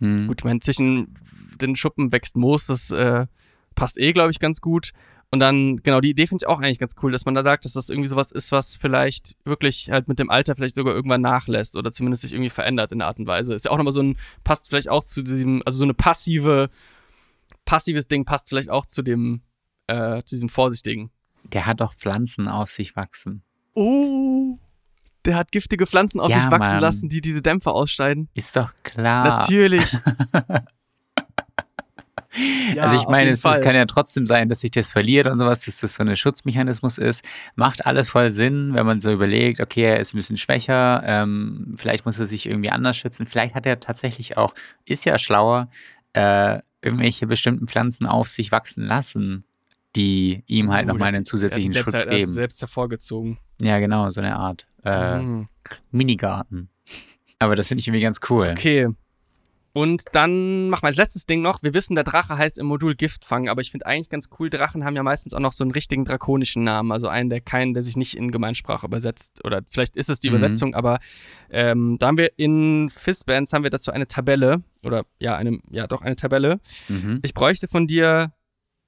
[0.00, 0.26] Mhm.
[0.26, 1.14] Gut, ich meine, zwischen
[1.60, 3.26] den Schuppen wächst Moos, das äh,
[3.74, 4.90] passt eh, glaube ich, ganz gut.
[5.30, 7.64] Und dann, genau, die Idee finde ich auch eigentlich ganz cool, dass man da sagt,
[7.64, 11.22] dass das irgendwie sowas ist, was vielleicht wirklich halt mit dem Alter vielleicht sogar irgendwann
[11.22, 13.54] nachlässt oder zumindest sich irgendwie verändert in der Art und Weise.
[13.54, 16.70] Ist ja auch nochmal so ein, passt vielleicht auch zu diesem, also so eine passive,
[17.64, 19.42] passives Ding passt vielleicht auch zu dem,
[19.88, 21.10] äh, zu diesem Vorsichtigen.
[21.44, 23.42] Der hat doch Pflanzen auf sich wachsen.
[23.74, 24.58] Oh,
[25.24, 26.80] der hat giftige Pflanzen auf ja, sich wachsen Mann.
[26.80, 28.28] lassen, die diese Dämpfe ausscheiden.
[28.34, 29.24] Ist doch klar.
[29.24, 29.84] Natürlich.
[32.74, 35.38] Ja, also ich meine, es, es, kann ja trotzdem sein, dass sich das verliert und
[35.38, 37.24] sowas, dass das so ein Schutzmechanismus ist.
[37.54, 41.74] Macht alles voll Sinn, wenn man so überlegt, okay, er ist ein bisschen schwächer, ähm,
[41.76, 44.54] vielleicht muss er sich irgendwie anders schützen, vielleicht hat er tatsächlich auch,
[44.84, 45.68] ist ja schlauer,
[46.12, 49.44] äh, irgendwelche bestimmten Pflanzen auf sich wachsen lassen,
[49.96, 52.32] die ihm halt oh, nochmal einen zusätzlichen Schutz selbst, geben.
[52.32, 53.38] selbst hervorgezogen.
[53.60, 55.48] Ja, genau, so eine Art äh, mm.
[55.92, 56.68] Minigarten.
[57.38, 58.54] Aber das finde ich irgendwie ganz cool.
[58.56, 58.88] Okay,
[59.76, 61.64] und dann machen wir als letztes Ding noch.
[61.64, 64.84] Wir wissen, der Drache heißt im Modul Giftfang, aber ich finde eigentlich ganz cool, Drachen
[64.84, 66.92] haben ja meistens auch noch so einen richtigen drakonischen Namen.
[66.92, 69.44] Also einen, der keinen, der sich nicht in Gemeinsprache übersetzt.
[69.44, 70.36] Oder vielleicht ist es die mhm.
[70.36, 71.00] Übersetzung, aber
[71.50, 74.62] ähm, da haben wir in Fistbands haben wir dazu eine Tabelle.
[74.84, 76.60] Oder ja, eine, ja, doch eine Tabelle.
[76.88, 77.18] Mhm.
[77.24, 78.32] Ich bräuchte von dir,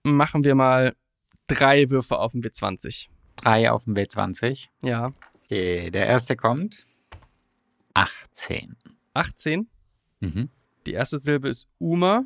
[0.04, 0.94] machen wir mal
[1.48, 3.08] drei Würfe auf dem W20.
[3.34, 4.68] Drei auf dem W20?
[4.82, 5.12] Ja.
[5.42, 6.86] Okay, der erste kommt.
[7.94, 8.76] 18.
[9.14, 9.68] 18?
[10.20, 10.50] Mhm.
[10.86, 12.24] Die erste Silbe ist Uma,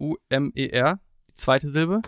[0.00, 0.98] U-M-E-R.
[1.30, 2.00] Die zweite Silbe?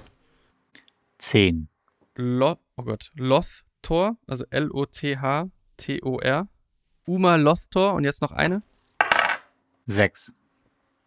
[1.19, 1.69] Zehn.
[2.17, 6.49] Lo oh Gott, Lothtor, also L-O-T-H-T-O-R.
[7.07, 8.63] Uma Lothtor und jetzt noch eine?
[9.85, 10.33] Sechs.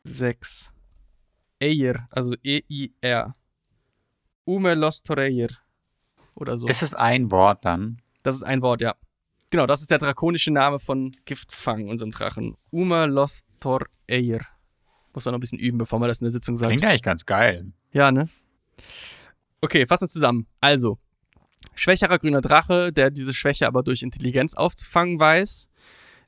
[0.04, 0.72] Sechs.
[1.60, 3.34] Eir, also E-I-R.
[4.46, 5.50] Ume Lostoreir.
[6.36, 6.68] Oder so.
[6.68, 8.00] Ist es ein Wort dann?
[8.22, 8.96] Das ist ein Wort, ja.
[9.50, 12.58] Genau, das ist der drakonische Name von Giftfang, unserem Drachen.
[12.72, 14.53] Uma Lostor Eir.
[15.14, 16.70] Muss man noch ein bisschen üben, bevor man das in der Sitzung sagt.
[16.70, 17.68] Klingt eigentlich ganz geil.
[17.92, 18.30] Ja, ne?
[19.62, 20.48] Okay, fassen wir zusammen.
[20.60, 20.98] Also,
[21.76, 25.68] schwächerer grüner Drache, der diese Schwäche aber durch Intelligenz aufzufangen weiß.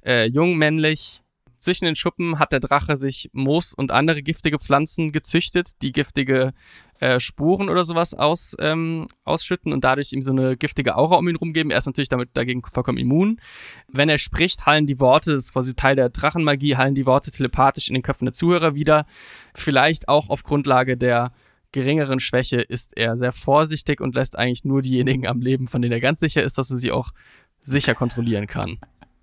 [0.06, 1.22] Äh, jung, männlich.
[1.58, 6.54] Zwischen den Schuppen hat der Drache sich Moos und andere giftige Pflanzen gezüchtet, die giftige
[7.00, 11.28] äh, Spuren oder sowas aus, ähm, ausschütten und dadurch ihm so eine giftige Aura um
[11.28, 11.72] ihn rumgeben.
[11.72, 13.40] Er ist natürlich damit dagegen vollkommen immun.
[13.88, 17.32] Wenn er spricht, hallen die Worte, das ist quasi Teil der Drachenmagie, hallen die Worte
[17.32, 19.06] telepathisch in den Köpfen der Zuhörer wieder.
[19.54, 21.32] Vielleicht auch auf Grundlage der
[21.72, 25.92] geringeren Schwäche ist er sehr vorsichtig und lässt eigentlich nur diejenigen am Leben, von denen
[25.92, 27.12] er ganz sicher ist, dass er sie auch
[27.60, 28.80] sicher kontrollieren kann.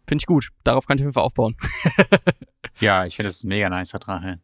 [0.07, 0.51] Finde ich gut.
[0.63, 1.57] Darauf kann ich auf jeden Fall aufbauen.
[2.81, 4.41] ja, ich finde, das mega nicer Drache.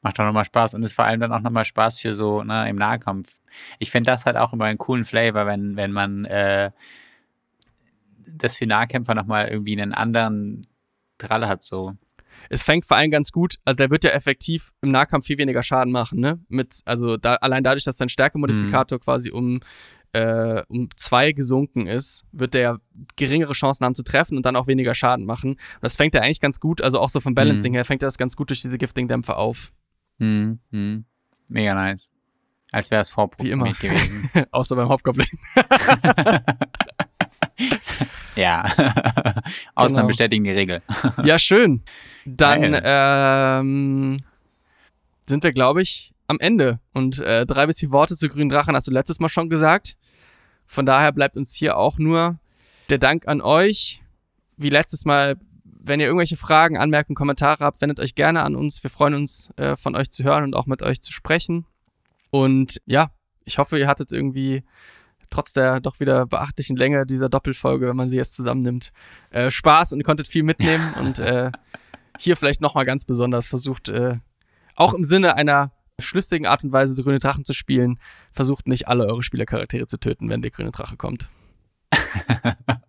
[0.00, 2.68] Macht auch nochmal Spaß und ist vor allem dann auch nochmal Spaß für so, ne,
[2.68, 3.36] im Nahkampf.
[3.78, 6.70] Ich finde das halt auch immer einen coolen Flavor, wenn, wenn man äh,
[8.26, 10.66] das für Nahkämpfer nochmal irgendwie einen anderen
[11.18, 11.94] Tralle hat, so.
[12.50, 15.62] Es fängt vor allem ganz gut, also der wird ja effektiv im Nahkampf viel weniger
[15.62, 16.38] Schaden machen, ne?
[16.48, 19.02] Mit, also da, allein dadurch, dass sein Stärkemodifikator mhm.
[19.02, 19.60] quasi um,
[20.12, 22.78] äh, um zwei gesunken ist, wird der
[23.16, 25.52] geringere Chancen haben zu treffen und dann auch weniger Schaden machen.
[25.52, 27.76] Und das fängt er eigentlich ganz gut, also auch so vom Balancing mhm.
[27.76, 29.72] her, fängt er das ganz gut durch diese Gifting-Dämpfe auf.
[30.18, 31.04] Hm, hm.
[31.48, 32.12] Mega nice.
[32.70, 34.30] Als wäre es vorprogrammiert gewesen.
[34.50, 35.26] Außer beim Hauptgoblin.
[38.36, 38.64] ja.
[39.74, 40.06] Ausnahmen genau.
[40.08, 40.82] bestätigen die Regel.
[41.24, 41.82] ja, schön.
[42.26, 44.20] Dann ähm,
[45.26, 46.80] sind wir, glaube ich, am Ende.
[46.92, 49.96] Und äh, drei bis vier Worte zu Grünen Drachen hast du letztes Mal schon gesagt.
[50.66, 52.38] Von daher bleibt uns hier auch nur
[52.90, 54.02] der Dank an euch.
[54.58, 55.36] Wie letztes Mal
[55.88, 58.82] wenn ihr irgendwelche Fragen, Anmerkungen, Kommentare habt, wendet euch gerne an uns.
[58.82, 61.66] Wir freuen uns, äh, von euch zu hören und auch mit euch zu sprechen.
[62.30, 63.10] Und ja,
[63.44, 64.62] ich hoffe, ihr hattet irgendwie
[65.30, 68.92] trotz der doch wieder beachtlichen Länge dieser Doppelfolge, wenn man sie jetzt zusammennimmt,
[69.30, 71.50] äh, Spaß und ihr konntet viel mitnehmen und äh,
[72.18, 74.18] hier vielleicht nochmal ganz besonders versucht, äh,
[74.74, 77.98] auch im Sinne einer schlüssigen Art und Weise so grüne Drachen zu spielen,
[78.32, 81.28] versucht nicht alle eure Spielercharaktere zu töten, wenn der grüne Drache kommt.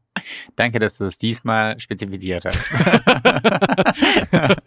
[0.56, 2.74] Danke, dass du es diesmal spezifiziert hast.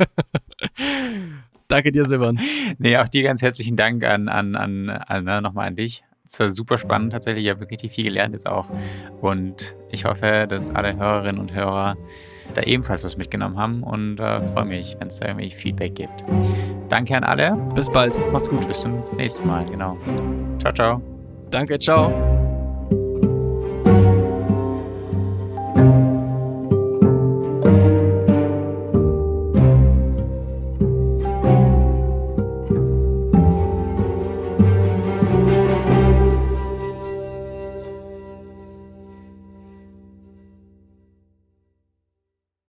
[1.69, 2.39] Danke dir, Silvan.
[2.79, 6.05] Nee, auch dir ganz herzlichen Dank an, an, an, an ne, nochmal an dich.
[6.27, 7.45] Es war super spannend tatsächlich.
[7.45, 8.69] Ich habe richtig viel gelernt jetzt auch.
[9.21, 11.95] Und ich hoffe, dass alle Hörerinnen und Hörer
[12.55, 16.25] da ebenfalls was mitgenommen haben und äh, freue mich, wenn es da irgendwie Feedback gibt.
[16.89, 17.57] Danke an alle.
[17.75, 18.19] Bis bald.
[18.33, 18.67] Macht's gut.
[18.69, 19.65] Bis zum nächsten Mal.
[19.65, 19.97] Genau.
[20.59, 21.03] Ciao, ciao.
[21.51, 22.52] Danke, ciao.